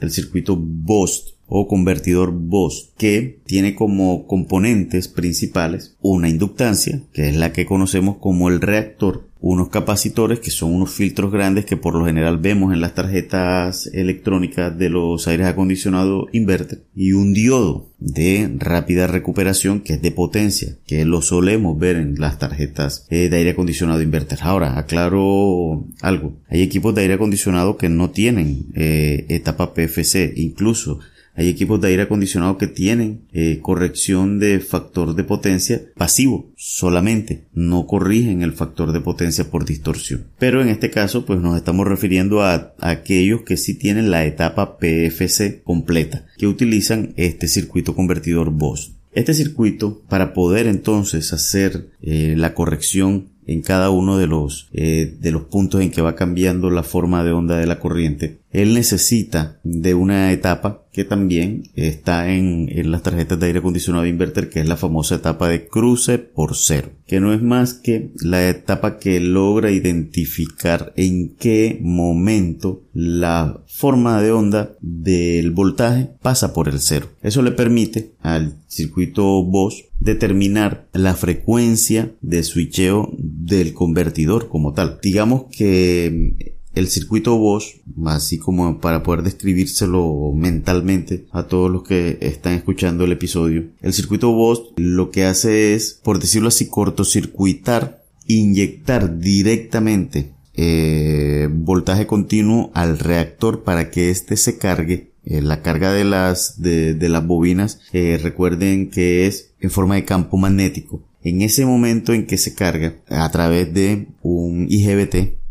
el 0.00 0.10
circuito 0.10 0.56
BOST 0.56 1.34
o 1.46 1.68
convertidor 1.68 2.32
BOST 2.32 2.96
que 2.96 3.40
tiene 3.44 3.74
como 3.74 4.26
componentes 4.26 5.08
principales 5.08 5.96
una 6.00 6.28
inductancia, 6.28 7.02
que 7.12 7.28
es 7.28 7.36
la 7.36 7.52
que 7.52 7.66
conocemos 7.66 8.16
como 8.18 8.48
el 8.48 8.60
reactor, 8.60 9.26
unos 9.42 9.70
capacitores 9.70 10.38
que 10.38 10.52
son 10.52 10.72
unos 10.72 10.90
filtros 10.90 11.32
grandes 11.32 11.64
que 11.64 11.76
por 11.76 11.96
lo 11.96 12.06
general 12.06 12.38
vemos 12.38 12.72
en 12.72 12.80
las 12.80 12.94
tarjetas 12.94 13.88
electrónicas 13.92 14.78
de 14.78 14.88
los 14.88 15.26
aires 15.26 15.48
acondicionados 15.48 16.26
inverter 16.32 16.84
y 16.94 17.12
un 17.12 17.34
diodo 17.34 17.88
de 17.98 18.48
rápida 18.58 19.08
recuperación 19.08 19.80
que 19.80 19.94
es 19.94 20.02
de 20.02 20.12
potencia 20.12 20.76
que 20.86 21.04
lo 21.04 21.22
solemos 21.22 21.76
ver 21.76 21.96
en 21.96 22.20
las 22.20 22.38
tarjetas 22.38 23.04
eh, 23.10 23.28
de 23.28 23.36
aire 23.36 23.50
acondicionado 23.50 24.00
inverter. 24.00 24.38
Ahora 24.42 24.78
aclaro 24.78 25.86
algo. 26.00 26.34
Hay 26.48 26.62
equipos 26.62 26.94
de 26.94 27.02
aire 27.02 27.14
acondicionado 27.14 27.76
que 27.76 27.88
no 27.88 28.10
tienen 28.10 28.66
eh, 28.76 29.26
etapa 29.28 29.74
PFC 29.74 30.34
incluso 30.36 31.00
hay 31.34 31.48
equipos 31.48 31.80
de 31.80 31.88
aire 31.88 32.02
acondicionado 32.02 32.58
que 32.58 32.66
tienen 32.66 33.22
eh, 33.32 33.58
corrección 33.62 34.38
de 34.38 34.60
factor 34.60 35.14
de 35.14 35.24
potencia 35.24 35.82
pasivo 35.96 36.50
solamente, 36.56 37.44
no 37.54 37.86
corrigen 37.86 38.42
el 38.42 38.52
factor 38.52 38.92
de 38.92 39.00
potencia 39.00 39.50
por 39.50 39.64
distorsión. 39.64 40.26
Pero 40.38 40.62
en 40.62 40.68
este 40.68 40.90
caso, 40.90 41.24
pues 41.24 41.40
nos 41.40 41.56
estamos 41.56 41.86
refiriendo 41.86 42.42
a, 42.42 42.74
aquellos 42.80 43.42
que 43.42 43.56
sí 43.56 43.74
tienen 43.74 44.10
la 44.10 44.24
etapa 44.24 44.78
PFC 44.78 45.62
completa, 45.62 46.26
que 46.36 46.46
utilizan 46.46 47.14
este 47.16 47.48
circuito 47.48 47.94
convertidor 47.94 48.50
BOS. 48.50 48.92
Este 49.12 49.34
circuito, 49.34 50.02
para 50.08 50.32
poder 50.32 50.66
entonces 50.66 51.32
hacer 51.32 51.90
eh, 52.00 52.34
la 52.36 52.54
corrección 52.54 53.28
en 53.46 53.62
cada 53.62 53.90
uno 53.90 54.18
de 54.18 54.26
los, 54.26 54.68
eh, 54.72 55.14
de 55.20 55.32
los 55.32 55.44
puntos 55.44 55.80
en 55.82 55.90
que 55.90 56.02
va 56.02 56.14
cambiando 56.14 56.70
la 56.70 56.82
forma 56.82 57.24
de 57.24 57.32
onda 57.32 57.58
de 57.58 57.66
la 57.66 57.78
corriente, 57.78 58.38
él 58.52 58.74
necesita 58.74 59.58
de 59.64 59.94
una 59.94 60.30
etapa 60.32 60.82
que 60.92 61.04
también 61.04 61.70
está 61.74 62.30
en, 62.30 62.68
las 62.90 63.02
tarjetas 63.02 63.40
de 63.40 63.46
aire 63.46 63.60
acondicionado 63.60 64.06
inverter, 64.06 64.50
que 64.50 64.60
es 64.60 64.68
la 64.68 64.76
famosa 64.76 65.14
etapa 65.14 65.48
de 65.48 65.66
cruce 65.66 66.18
por 66.18 66.54
cero, 66.54 66.90
que 67.06 67.18
no 67.18 67.32
es 67.32 67.40
más 67.40 67.72
que 67.72 68.12
la 68.20 68.46
etapa 68.46 68.98
que 68.98 69.18
logra 69.20 69.70
identificar 69.70 70.92
en 70.96 71.34
qué 71.36 71.78
momento 71.80 72.82
la 72.92 73.62
forma 73.66 74.20
de 74.20 74.32
onda 74.32 74.72
del 74.82 75.50
voltaje 75.52 76.10
pasa 76.20 76.52
por 76.52 76.68
el 76.68 76.80
cero. 76.80 77.08
Eso 77.22 77.40
le 77.40 77.52
permite 77.52 78.12
al 78.20 78.56
circuito 78.68 79.42
Bosch 79.44 79.86
determinar 79.98 80.88
la 80.92 81.14
frecuencia 81.14 82.12
de 82.20 82.42
switcheo 82.42 83.14
del 83.16 83.72
convertidor 83.72 84.50
como 84.50 84.74
tal. 84.74 84.98
Digamos 85.02 85.44
que 85.56 86.60
el 86.74 86.88
circuito 86.88 87.36
Bosch, 87.36 87.80
así 88.06 88.38
como 88.38 88.80
para 88.80 89.02
poder 89.02 89.22
describírselo 89.22 90.32
mentalmente 90.34 91.26
a 91.30 91.44
todos 91.44 91.70
los 91.70 91.82
que 91.82 92.18
están 92.20 92.54
escuchando 92.54 93.04
el 93.04 93.12
episodio, 93.12 93.68
el 93.80 93.92
circuito 93.92 94.32
Bosch 94.32 94.72
lo 94.76 95.10
que 95.10 95.24
hace 95.24 95.74
es, 95.74 96.00
por 96.02 96.18
decirlo 96.18 96.48
así, 96.48 96.68
cortocircuitar, 96.68 98.02
inyectar 98.26 99.18
directamente 99.18 100.32
eh, 100.54 101.48
voltaje 101.50 102.06
continuo 102.06 102.70
al 102.74 102.98
reactor 102.98 103.62
para 103.64 103.90
que 103.90 104.10
éste 104.10 104.36
se 104.36 104.58
cargue. 104.58 105.12
Eh, 105.24 105.40
la 105.40 105.62
carga 105.62 105.92
de 105.92 106.04
las, 106.04 106.60
de, 106.60 106.96
las 107.08 107.26
bobinas, 107.26 107.80
recuerden 107.92 108.90
que 108.90 109.26
es 109.26 109.52
en 109.60 109.70
forma 109.70 109.94
de 109.94 110.04
campo 110.04 110.36
magnético. 110.36 111.02
En 111.22 111.42
ese 111.42 111.64
momento 111.64 112.12
en 112.12 112.26
que 112.26 112.36
se 112.36 112.54
carga 112.54 112.96
a 113.08 113.30
través 113.30 113.72
de 113.72 114.08
un 114.22 114.66
IGBT, 114.68 115.41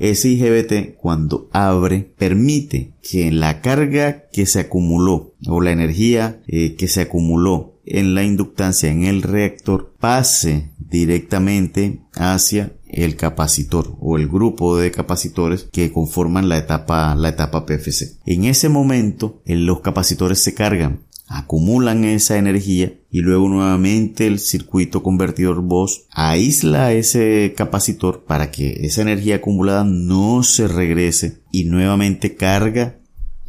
ese 0.00 0.30
IGBT 0.30 0.96
cuando 0.96 1.48
abre 1.52 2.10
permite 2.18 2.94
que 3.02 3.30
la 3.30 3.60
carga 3.60 4.28
que 4.32 4.46
se 4.46 4.60
acumuló 4.60 5.34
o 5.46 5.60
la 5.60 5.70
energía 5.70 6.40
eh, 6.48 6.74
que 6.74 6.88
se 6.88 7.02
acumuló 7.02 7.78
en 7.84 8.14
la 8.14 8.24
inductancia 8.24 8.90
en 8.90 9.04
el 9.04 9.22
reactor 9.22 9.94
pase 10.00 10.70
directamente 10.78 12.00
hacia 12.14 12.72
el 12.88 13.14
capacitor 13.16 13.96
o 14.00 14.16
el 14.16 14.26
grupo 14.26 14.76
de 14.76 14.90
capacitores 14.90 15.68
que 15.70 15.92
conforman 15.92 16.48
la 16.48 16.58
etapa 16.58 17.14
la 17.14 17.28
etapa 17.28 17.66
PFC. 17.66 18.16
En 18.26 18.44
ese 18.44 18.68
momento 18.68 19.42
los 19.44 19.80
capacitores 19.80 20.40
se 20.40 20.54
cargan 20.54 21.00
acumulan 21.30 22.04
esa 22.04 22.38
energía 22.38 22.92
y 23.10 23.20
luego 23.20 23.48
nuevamente 23.48 24.26
el 24.26 24.38
circuito 24.38 25.02
convertidor 25.02 25.62
Bosch 25.62 26.02
aísla 26.10 26.92
ese 26.92 27.54
capacitor 27.56 28.24
para 28.24 28.50
que 28.50 28.80
esa 28.82 29.02
energía 29.02 29.36
acumulada 29.36 29.84
no 29.84 30.42
se 30.42 30.68
regrese 30.68 31.38
y 31.50 31.64
nuevamente 31.64 32.36
carga 32.36 32.96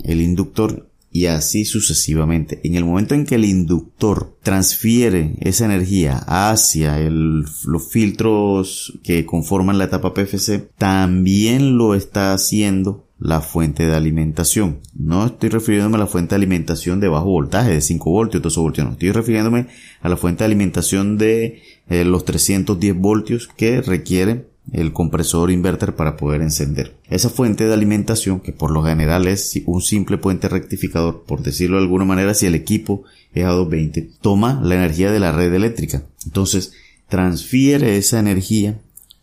el 0.04 0.22
inductor 0.22 0.88
y 1.12 1.26
así 1.26 1.66
sucesivamente. 1.66 2.62
En 2.64 2.76
el 2.76 2.86
momento 2.86 3.14
en 3.14 3.26
que 3.26 3.36
el 3.36 3.46
inductor 3.46 4.38
transfiere 4.44 5.36
esa 5.42 5.66
energía 5.66 6.24
hacia 6.26 6.98
los 7.00 7.92
filtros 7.92 8.98
que 9.04 9.26
conforman 9.26 9.78
la 9.78 9.86
etapa 9.86 10.14
PFC, 10.14 10.70
también 10.78 11.78
lo 11.78 11.96
está 11.96 12.34
haciendo 12.34 13.06
la 13.22 13.40
fuente 13.40 13.86
de 13.86 13.96
alimentación. 13.96 14.80
No 14.96 15.28
estoy 15.28 15.50
refiriéndome 15.50 15.98
a 15.98 16.00
la 16.00 16.08
fuente 16.08 16.32
de 16.32 16.38
alimentación 16.38 17.00
de 17.00 17.08
bajo 17.08 17.28
voltaje, 17.28 17.70
de 17.70 17.82
5 17.82 18.10
voltios, 18.10 18.42
12 18.42 18.60
voltios, 18.60 18.88
no. 18.88 18.94
Estoy 18.94 19.12
refiriéndome 19.12 19.68
a 20.02 20.10
la 20.10 20.18
fuente 20.18 20.40
de 20.40 20.46
alimentación 20.46 21.20
de 21.20 21.62
eh, 21.88 22.04
los 22.04 22.26
310 22.26 22.98
voltios 22.98 23.48
que 23.48 23.82
requiere 23.82 24.48
el 24.74 24.92
compresor 24.92 25.52
inverter 25.52 25.96
para 25.96 26.18
poder 26.18 26.42
encender. 26.42 26.96
Esa 27.10 27.30
fuente 27.30 27.66
de 27.66 27.74
alimentación, 27.74 28.40
que 28.40 28.54
por 28.54 28.72
lo 28.72 28.84
general 28.84 29.28
es 29.28 29.62
un 29.68 29.82
simple 29.82 30.18
puente 30.18 30.50
rectificador, 30.50 31.24
por 31.24 31.44
decirlo 31.44 31.78
de 31.78 31.84
alguna 31.84 32.06
manera, 32.06 32.34
si 32.34 32.48
el 32.48 32.56
equipo 32.56 33.04
es 33.34 33.46
a 33.46 33.50
220, 33.50 34.10
toma 34.22 34.60
la 34.64 34.76
energía 34.76 35.12
de 35.12 35.20
la 35.20 35.32
red 35.32 35.54
eléctrica. 35.54 36.04
Entonces, 36.26 36.74
transfiere 37.08 37.98
esa 37.98 38.20
energía 38.20 38.80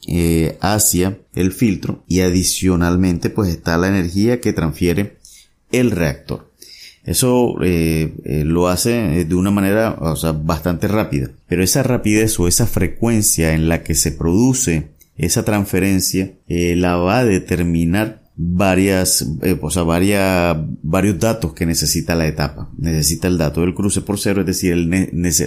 eh, 0.07 0.57
hacia 0.61 1.19
el 1.35 1.53
filtro 1.53 2.05
y 2.07 2.21
adicionalmente 2.21 3.31
pues 3.31 3.51
está 3.51 3.77
la 3.77 3.89
energía 3.89 4.41
que 4.41 4.53
transfiere 4.53 5.17
el 5.73 5.91
reactor. 5.91 6.53
Eso 7.05 7.57
eh, 7.63 8.15
eh, 8.25 8.45
lo 8.45 8.69
hace 8.69 9.25
de 9.25 9.35
una 9.35 9.51
manera 9.51 9.97
o 10.01 10.15
sea, 10.17 10.33
bastante 10.33 10.89
rápida, 10.89 11.31
pero 11.47 11.65
esa 11.65 11.83
rapidez 11.83 12.39
o 12.39 12.49
esa 12.49 12.67
frecuencia 12.67 13.55
en 13.55 13.69
la 13.69 13.83
que 13.83 13.95
se 13.95 14.13
produce 14.13 14.89
esa 15.17 15.45
transferencia 15.45 16.33
la 16.47 16.97
va 16.97 17.19
a 17.19 17.25
determinar 17.25 18.23
varias, 18.41 19.29
eh, 19.43 19.59
o 19.61 19.69
sea, 19.69 19.83
varias, 19.83 20.57
varios 20.83 21.19
datos 21.19 21.55
que 21.55 21.67
necesita 21.67 22.15
la 22.15 22.29
etapa. 22.29 22.71
Necesita 22.79 23.27
el 23.27 23.37
dato 23.37 23.63
del 23.63 23.75
cruce 23.75 24.01
por 24.01 24.21
cero, 24.21 24.41
es 24.43 24.47
decir, 24.47 24.73
el, 24.73 24.89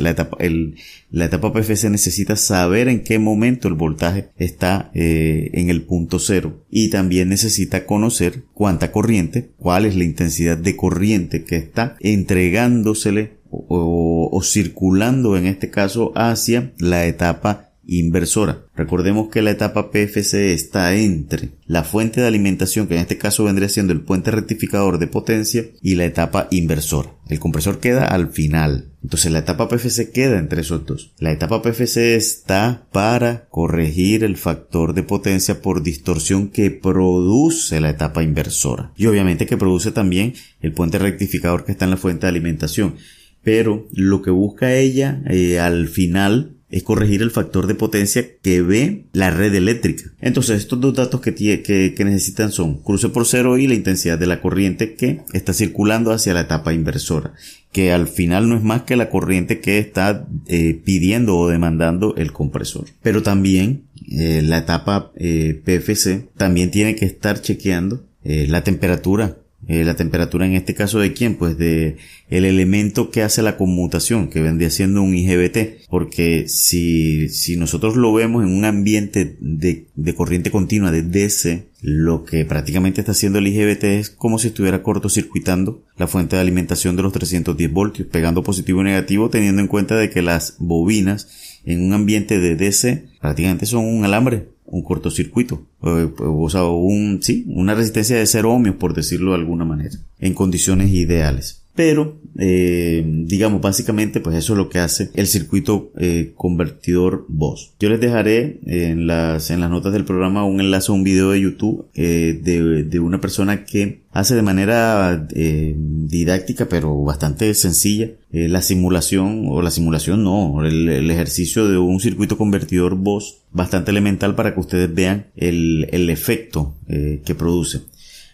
la, 0.04 0.10
etapa, 0.10 0.36
el, 0.42 0.76
la 1.10 1.26
etapa 1.26 1.54
PFC 1.54 1.90
necesita 1.90 2.36
saber 2.36 2.90
en 2.90 3.02
qué 3.04 3.18
momento 3.18 3.70
el 3.70 3.76
voltaje 3.76 4.32
está 4.36 4.92
eh, 4.94 5.52
en 5.54 5.70
el 5.70 5.84
punto 5.84 6.20
cero 6.20 6.66
y 6.70 6.90
también 6.90 7.30
necesita 7.30 7.86
conocer 7.86 8.44
cuánta 8.54 8.92
corriente, 8.92 9.52
cuál 9.58 9.86
es 9.86 9.96
la 9.96 10.04
intensidad 10.04 10.58
de 10.58 10.76
corriente 10.76 11.46
que 11.46 11.56
está 11.56 11.96
entregándosele 12.02 13.38
o, 13.50 14.30
o 14.32 14.44
circulando 14.44 15.38
en 15.38 15.46
este 15.46 15.70
caso 15.70 16.12
hacia 16.16 16.74
la 16.78 17.06
etapa 17.06 17.71
inversora. 17.86 18.64
Recordemos 18.76 19.30
que 19.30 19.42
la 19.42 19.52
etapa 19.52 19.92
PFC 19.92 20.54
está 20.54 20.96
entre 20.96 21.50
la 21.66 21.84
fuente 21.84 22.22
de 22.22 22.28
alimentación, 22.28 22.88
que 22.88 22.96
en 22.96 23.02
este 23.02 23.18
caso 23.18 23.44
vendría 23.44 23.70
siendo 23.70 23.94
el 23.94 24.02
puente 24.02 24.32
rectificador 24.32 25.00
de 25.00 25.08
potencia, 25.08 25.66
y 25.82 25.96
la 25.96 26.06
etapa 26.06 26.48
inversora. 26.52 27.14
El 27.28 27.40
compresor 27.40 27.80
queda 27.80 28.06
al 28.06 28.32
final. 28.32 28.92
Entonces 29.04 29.32
la 29.32 29.40
etapa 29.40 29.68
PFC 29.68 30.12
queda 30.12 30.38
entre 30.38 30.62
esos 30.62 30.86
dos. 30.86 31.14
La 31.18 31.32
etapa 31.32 31.62
PFC 31.62 32.16
está 32.16 32.88
para 32.92 33.48
corregir 33.50 34.24
el 34.24 34.38
factor 34.38 34.94
de 34.94 35.04
potencia 35.04 35.62
por 35.62 35.82
distorsión 35.82 36.50
que 36.50 36.70
produce 36.70 37.82
la 37.82 37.90
etapa 37.90 38.22
inversora. 38.22 38.92
Y 38.96 39.08
obviamente 39.08 39.46
que 39.46 39.58
produce 39.58 39.92
también 39.92 40.34
el 40.62 40.74
puente 40.74 41.00
rectificador 41.00 41.66
que 41.66 41.72
está 41.72 41.86
en 41.86 41.92
la 41.92 41.98
fuente 41.98 42.26
de 42.26 42.30
alimentación. 42.30 42.96
Pero 43.44 43.88
lo 43.92 44.22
que 44.22 44.30
busca 44.30 44.76
ella 44.76 45.24
eh, 45.28 45.60
al 45.60 45.88
final 45.88 46.58
es 46.72 46.84
corregir 46.84 47.22
el 47.22 47.32
factor 47.32 47.68
de 47.68 47.76
potencia 47.76 48.26
que 48.42 48.62
ve 48.62 49.06
la 49.14 49.30
red 49.30 49.54
eléctrica. 49.54 50.12
Entonces 50.22 50.58
estos 50.58 50.80
dos 50.80 50.94
datos 50.94 51.22
que, 51.22 51.34
que, 51.36 52.06
necesitan 52.06 52.52
son 52.52 52.82
cruce 52.82 53.10
por 53.10 53.28
cero 53.28 53.58
y 53.58 53.68
la 53.68 53.76
intensidad 53.76 54.18
de 54.18 54.28
la 54.28 54.42
corriente 54.42 54.96
que 54.96 55.22
está 55.34 55.54
circulando 55.54 56.12
hacia 56.12 56.34
la 56.34 56.42
etapa 56.42 56.74
inversora, 56.74 57.34
que 57.72 57.92
al 57.92 58.08
final 58.08 58.50
no 58.50 58.56
es 58.56 58.64
más 58.64 58.84
que 58.84 58.96
la 58.96 59.10
corriente 59.10 59.60
que 59.60 59.78
está 59.78 60.28
eh, 60.48 60.82
pidiendo 60.84 61.38
o 61.38 61.50
demandando 61.50 62.16
el 62.16 62.32
compresor. 62.32 62.86
Pero 63.02 63.22
también 63.22 63.84
eh, 64.10 64.42
la 64.42 64.60
etapa 64.60 65.12
eh, 65.16 65.62
PFC 65.64 66.30
también 66.38 66.72
tiene 66.72 66.96
que 66.96 67.06
estar 67.06 67.42
chequeando 67.42 68.06
la 68.24 68.64
temperatura 68.64 69.41
eh, 69.68 69.84
la 69.84 69.96
temperatura 69.96 70.46
en 70.46 70.54
este 70.54 70.74
caso 70.74 71.00
de 71.00 71.14
quién? 71.14 71.36
Pues 71.36 71.58
de 71.58 71.98
el 72.30 72.46
elemento 72.46 73.12
que 73.12 73.22
hace 73.22 73.42
la 73.42 73.58
conmutación, 73.58 74.30
que 74.30 74.42
vendría 74.42 74.70
siendo 74.70 75.02
un 75.02 75.14
IGBT. 75.14 75.88
Porque 75.90 76.48
si, 76.48 77.30
si 77.30 77.58
nosotros 77.58 77.96
lo 77.96 78.14
vemos 78.14 78.44
en 78.44 78.52
un 78.52 78.66
ambiente 78.66 79.38
de, 79.40 79.86
de 79.96 80.16
corriente 80.16 80.50
continua 80.50 80.92
de 80.92 81.04
DC, 81.04 81.68
lo 81.82 82.26
que 82.26 82.46
prácticamente 82.46 83.02
está 83.02 83.12
haciendo 83.12 83.40
el 83.40 83.48
IGBT 83.48 83.84
es 83.84 84.10
como 84.10 84.40
si 84.40 84.48
estuviera 84.48 84.84
cortocircuitando 84.84 85.84
la 85.98 86.08
fuente 86.08 86.36
de 86.36 86.42
alimentación 86.42 86.96
de 86.96 87.04
los 87.04 87.14
310 87.14 87.72
voltios, 87.72 88.08
pegando 88.08 88.44
positivo 88.44 88.82
y 88.82 88.86
negativo, 88.86 89.30
teniendo 89.30 89.62
en 89.62 89.68
cuenta 89.68 89.96
de 89.96 90.10
que 90.10 90.22
las 90.22 90.56
bobinas 90.60 91.60
en 91.66 91.82
un 91.82 91.94
ambiente 91.94 92.40
de 92.40 92.56
DC 92.56 93.06
prácticamente 93.20 93.66
son 93.66 93.86
un 93.86 94.06
alambre 94.06 94.51
un 94.72 94.84
cortocircuito, 94.84 95.68
o, 95.82 96.50
sea, 96.50 96.64
un, 96.64 97.20
sí, 97.22 97.44
una 97.48 97.76
resistencia 97.76 98.16
de 98.16 98.26
cero 98.26 98.54
ohmios, 98.54 98.78
por 98.78 98.94
decirlo 98.94 99.32
de 99.32 99.38
alguna 99.38 99.66
manera, 99.66 99.96
en 100.20 100.34
condiciones 100.34 100.90
ideales. 100.92 101.61
Pero, 101.84 102.20
eh, 102.38 103.04
digamos, 103.26 103.60
básicamente, 103.60 104.20
pues 104.20 104.36
eso 104.36 104.54
es 104.54 104.58
lo 104.58 104.70
que 104.70 104.78
hace 104.78 105.10
el 105.16 105.26
circuito 105.26 105.92
eh, 105.98 106.32
convertidor 106.36 107.26
voz. 107.28 107.74
Yo 107.80 107.90
les 107.90 108.00
dejaré 108.00 108.60
en 108.68 109.08
las, 109.08 109.50
en 109.50 109.62
las 109.62 109.72
notas 109.72 109.92
del 109.92 110.06
programa 110.06 110.46
un 110.46 110.62
enlace 110.62 110.92
a 110.92 110.94
un 110.94 111.04
video 111.04 111.32
de 111.32 111.42
YouTube 111.42 111.88
eh, 111.96 112.40
de, 112.40 112.84
de, 112.84 113.00
una 113.00 113.20
persona 113.20 113.66
que 113.66 114.02
hace 114.12 114.36
de 114.36 114.42
manera 114.42 115.28
eh, 115.34 115.74
didáctica, 115.76 116.68
pero 116.68 117.02
bastante 117.04 117.54
sencilla, 117.54 118.12
eh, 118.32 118.48
la 118.48 118.62
simulación, 118.62 119.46
o 119.50 119.62
la 119.62 119.72
simulación 119.72 120.24
no, 120.24 120.64
el, 120.64 120.90
el, 120.90 121.10
ejercicio 121.12 121.68
de 121.68 121.78
un 121.78 122.00
circuito 122.00 122.38
convertidor 122.38 122.96
voz 122.96 123.40
bastante 123.52 123.92
elemental 123.92 124.36
para 124.36 124.54
que 124.54 124.60
ustedes 124.60 124.94
vean 124.94 125.28
el, 125.36 125.88
el 125.92 126.10
efecto 126.10 126.76
eh, 126.88 127.22
que 127.26 127.36
produce. 127.36 127.82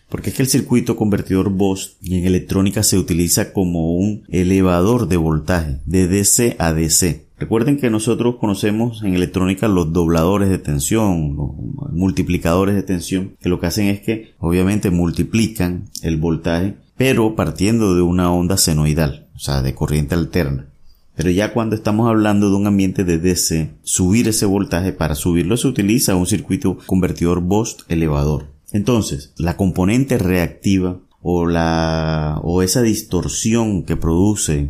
Porque 0.09 0.29
es 0.29 0.35
que 0.35 0.43
el 0.43 0.49
circuito 0.49 0.95
convertidor 0.95 1.49
Bosch 1.49 1.91
en 2.03 2.25
electrónica 2.25 2.83
se 2.83 2.97
utiliza 2.97 3.51
como 3.51 3.95
un 3.95 4.23
elevador 4.29 5.07
de 5.07 5.17
voltaje 5.17 5.79
de 5.85 6.07
DC 6.07 6.55
a 6.59 6.73
DC. 6.73 7.27
Recuerden 7.39 7.77
que 7.77 7.91
nosotros 7.91 8.37
conocemos 8.39 9.03
en 9.03 9.13
electrónica 9.13 9.67
los 9.67 9.93
dobladores 9.93 10.49
de 10.49 10.57
tensión, 10.57 11.35
los 11.35 11.91
multiplicadores 11.91 12.73
de 12.73 12.83
tensión, 12.83 13.35
que 13.39 13.49
lo 13.49 13.59
que 13.59 13.67
hacen 13.67 13.87
es 13.89 13.99
que 13.99 14.33
obviamente 14.39 14.89
multiplican 14.89 15.89
el 16.01 16.17
voltaje, 16.17 16.75
pero 16.95 17.35
partiendo 17.35 17.93
de 17.93 18.01
una 18.01 18.31
onda 18.33 18.57
senoidal, 18.57 19.27
o 19.35 19.39
sea, 19.39 19.61
de 19.61 19.75
corriente 19.75 20.15
alterna. 20.15 20.67
Pero 21.15 21.29
ya 21.29 21.53
cuando 21.53 21.75
estamos 21.75 22.07
hablando 22.07 22.49
de 22.49 22.55
un 22.55 22.65
ambiente 22.65 23.03
de 23.03 23.19
DC, 23.19 23.71
subir 23.83 24.27
ese 24.27 24.45
voltaje, 24.45 24.93
para 24.93 25.13
subirlo 25.13 25.57
se 25.57 25.67
utiliza 25.67 26.15
un 26.15 26.27
circuito 26.27 26.77
convertidor 26.85 27.41
Bosch 27.41 27.83
elevador. 27.87 28.56
Entonces, 28.71 29.33
la 29.37 29.57
componente 29.57 30.17
reactiva 30.17 30.99
o 31.21 31.45
la 31.45 32.39
o 32.43 32.61
esa 32.61 32.81
distorsión 32.81 33.83
que 33.83 33.95
produce 33.95 34.69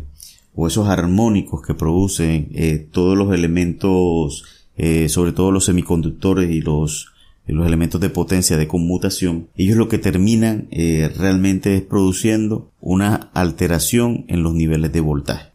o 0.54 0.66
esos 0.66 0.88
armónicos 0.88 1.62
que 1.62 1.74
producen 1.74 2.48
eh, 2.52 2.78
todos 2.90 3.16
los 3.16 3.32
elementos, 3.32 4.44
eh, 4.76 5.08
sobre 5.08 5.32
todo 5.32 5.52
los 5.52 5.64
semiconductores 5.66 6.50
y 6.50 6.60
los 6.60 7.08
los 7.46 7.66
elementos 7.66 7.98
de 8.02 8.10
potencia 8.10 8.58
de 8.58 8.68
conmutación, 8.68 9.48
ellos 9.56 9.78
lo 9.78 9.88
que 9.88 9.96
terminan 9.96 10.68
eh, 10.70 11.10
realmente 11.16 11.76
es 11.76 11.82
produciendo 11.82 12.70
una 12.78 13.30
alteración 13.32 14.26
en 14.28 14.42
los 14.42 14.52
niveles 14.52 14.92
de 14.92 15.00
voltaje. 15.00 15.50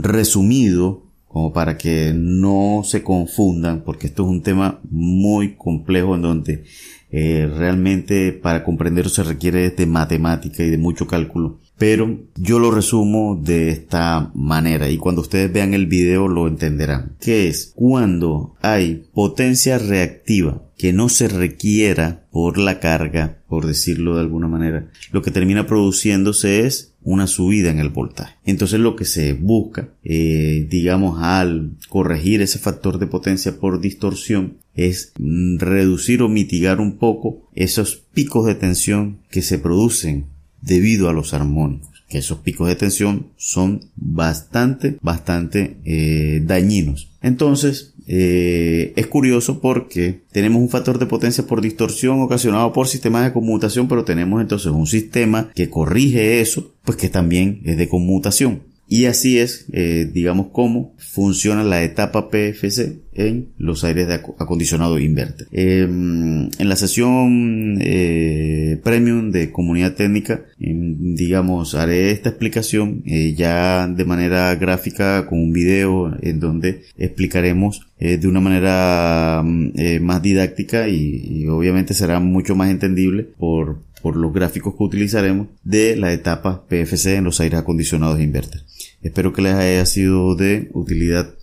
resumido, 0.00 1.02
como 1.32 1.52
para 1.52 1.78
que 1.78 2.12
no 2.14 2.82
se 2.84 3.02
confundan, 3.02 3.82
porque 3.84 4.06
esto 4.06 4.24
es 4.24 4.28
un 4.28 4.42
tema 4.42 4.80
muy 4.90 5.54
complejo 5.54 6.14
en 6.14 6.22
donde 6.22 6.64
eh, 7.10 7.50
realmente 7.56 8.32
para 8.32 8.64
comprenderlo 8.64 9.10
se 9.10 9.22
requiere 9.22 9.70
de 9.70 9.86
matemática 9.86 10.62
y 10.62 10.70
de 10.70 10.78
mucho 10.78 11.06
cálculo. 11.06 11.60
Pero 11.78 12.20
yo 12.36 12.58
lo 12.58 12.70
resumo 12.70 13.40
de 13.42 13.70
esta 13.70 14.30
manera 14.34 14.88
y 14.90 14.98
cuando 14.98 15.22
ustedes 15.22 15.52
vean 15.52 15.74
el 15.74 15.86
video 15.86 16.28
lo 16.28 16.46
entenderán. 16.46 17.16
Que 17.18 17.48
es 17.48 17.72
cuando 17.74 18.54
hay 18.60 19.06
potencia 19.12 19.78
reactiva 19.78 20.62
que 20.76 20.92
no 20.92 21.08
se 21.08 21.28
requiera 21.28 22.26
por 22.30 22.58
la 22.58 22.78
carga, 22.78 23.38
por 23.48 23.66
decirlo 23.66 24.14
de 24.14 24.20
alguna 24.20 24.48
manera, 24.48 24.88
lo 25.12 25.22
que 25.22 25.30
termina 25.30 25.66
produciéndose 25.66 26.66
es 26.66 26.91
una 27.04 27.26
subida 27.26 27.70
en 27.70 27.78
el 27.78 27.88
voltaje. 27.88 28.34
Entonces 28.44 28.80
lo 28.80 28.96
que 28.96 29.04
se 29.04 29.32
busca, 29.34 29.88
eh, 30.04 30.66
digamos, 30.70 31.20
al 31.20 31.72
corregir 31.88 32.42
ese 32.42 32.58
factor 32.58 32.98
de 32.98 33.06
potencia 33.06 33.58
por 33.58 33.80
distorsión, 33.80 34.58
es 34.74 35.12
reducir 35.16 36.22
o 36.22 36.28
mitigar 36.28 36.80
un 36.80 36.96
poco 36.96 37.48
esos 37.54 37.96
picos 37.96 38.46
de 38.46 38.54
tensión 38.54 39.18
que 39.30 39.42
se 39.42 39.58
producen 39.58 40.26
debido 40.62 41.08
a 41.08 41.12
los 41.12 41.34
armónicos 41.34 41.92
que 42.12 42.18
esos 42.18 42.40
picos 42.40 42.68
de 42.68 42.76
tensión 42.76 43.28
son 43.38 43.86
bastante, 43.96 44.98
bastante 45.00 45.78
eh, 45.86 46.42
dañinos. 46.44 47.10
Entonces, 47.22 47.91
eh, 48.06 48.92
es 48.96 49.06
curioso 49.06 49.60
porque 49.60 50.22
tenemos 50.32 50.60
un 50.60 50.68
factor 50.68 50.98
de 50.98 51.06
potencia 51.06 51.46
por 51.46 51.60
distorsión 51.60 52.20
ocasionado 52.20 52.72
por 52.72 52.88
sistemas 52.88 53.24
de 53.24 53.32
conmutación, 53.32 53.88
pero 53.88 54.04
tenemos 54.04 54.40
entonces 54.40 54.72
un 54.72 54.86
sistema 54.86 55.50
que 55.54 55.68
corrige 55.70 56.40
eso, 56.40 56.72
pues 56.84 56.96
que 56.96 57.08
también 57.08 57.60
es 57.64 57.76
de 57.76 57.88
conmutación. 57.88 58.62
Y 58.88 59.06
así 59.06 59.38
es, 59.38 59.66
eh, 59.72 60.10
digamos, 60.12 60.48
cómo 60.52 60.94
funciona 60.98 61.64
la 61.64 61.82
etapa 61.82 62.28
PFC 62.28 63.01
en 63.14 63.48
los 63.58 63.84
aires 63.84 64.08
de 64.08 64.14
acondicionado 64.14 64.98
inverter. 64.98 65.46
Em, 65.52 66.48
en 66.58 66.68
la 66.68 66.76
sesión 66.76 67.78
eh, 67.80 68.80
premium 68.82 69.30
de 69.30 69.50
comunidad 69.50 69.94
técnica, 69.94 70.44
em, 70.58 71.14
digamos, 71.14 71.74
haré 71.74 72.10
esta 72.10 72.30
explicación 72.30 73.02
eh, 73.06 73.34
ya 73.34 73.86
de 73.86 74.04
manera 74.04 74.54
gráfica 74.54 75.26
con 75.26 75.38
un 75.38 75.52
video 75.52 76.16
en 76.22 76.40
donde 76.40 76.82
explicaremos 76.96 77.86
de 77.98 78.26
una 78.26 78.40
manera 78.40 79.42
mm, 79.44 80.02
más 80.02 80.20
didáctica 80.20 80.88
y, 80.88 81.22
y 81.24 81.46
obviamente 81.46 81.94
será 81.94 82.18
mucho 82.18 82.56
más 82.56 82.68
entendible 82.68 83.22
por, 83.22 83.78
por 84.02 84.16
los 84.16 84.32
gráficos 84.32 84.74
que 84.76 84.82
utilizaremos 84.82 85.46
de 85.62 85.96
la 85.96 86.12
etapa 86.12 86.66
PFC 86.68 87.16
en 87.16 87.24
los 87.24 87.40
aires 87.40 87.60
acondicionados 87.60 88.20
inverter. 88.20 88.62
Espero 89.02 89.32
que 89.32 89.42
les 89.42 89.54
haya 89.54 89.86
sido 89.86 90.34
de 90.34 90.68
utilidad 90.72 91.34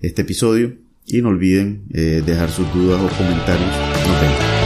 este 0.00 0.22
episodio 0.22 0.76
y 1.08 1.22
no 1.22 1.28
olviden 1.28 1.84
eh, 1.92 2.22
dejar 2.24 2.50
sus 2.50 2.72
dudas 2.74 3.00
o 3.00 3.08
comentarios. 3.16 4.57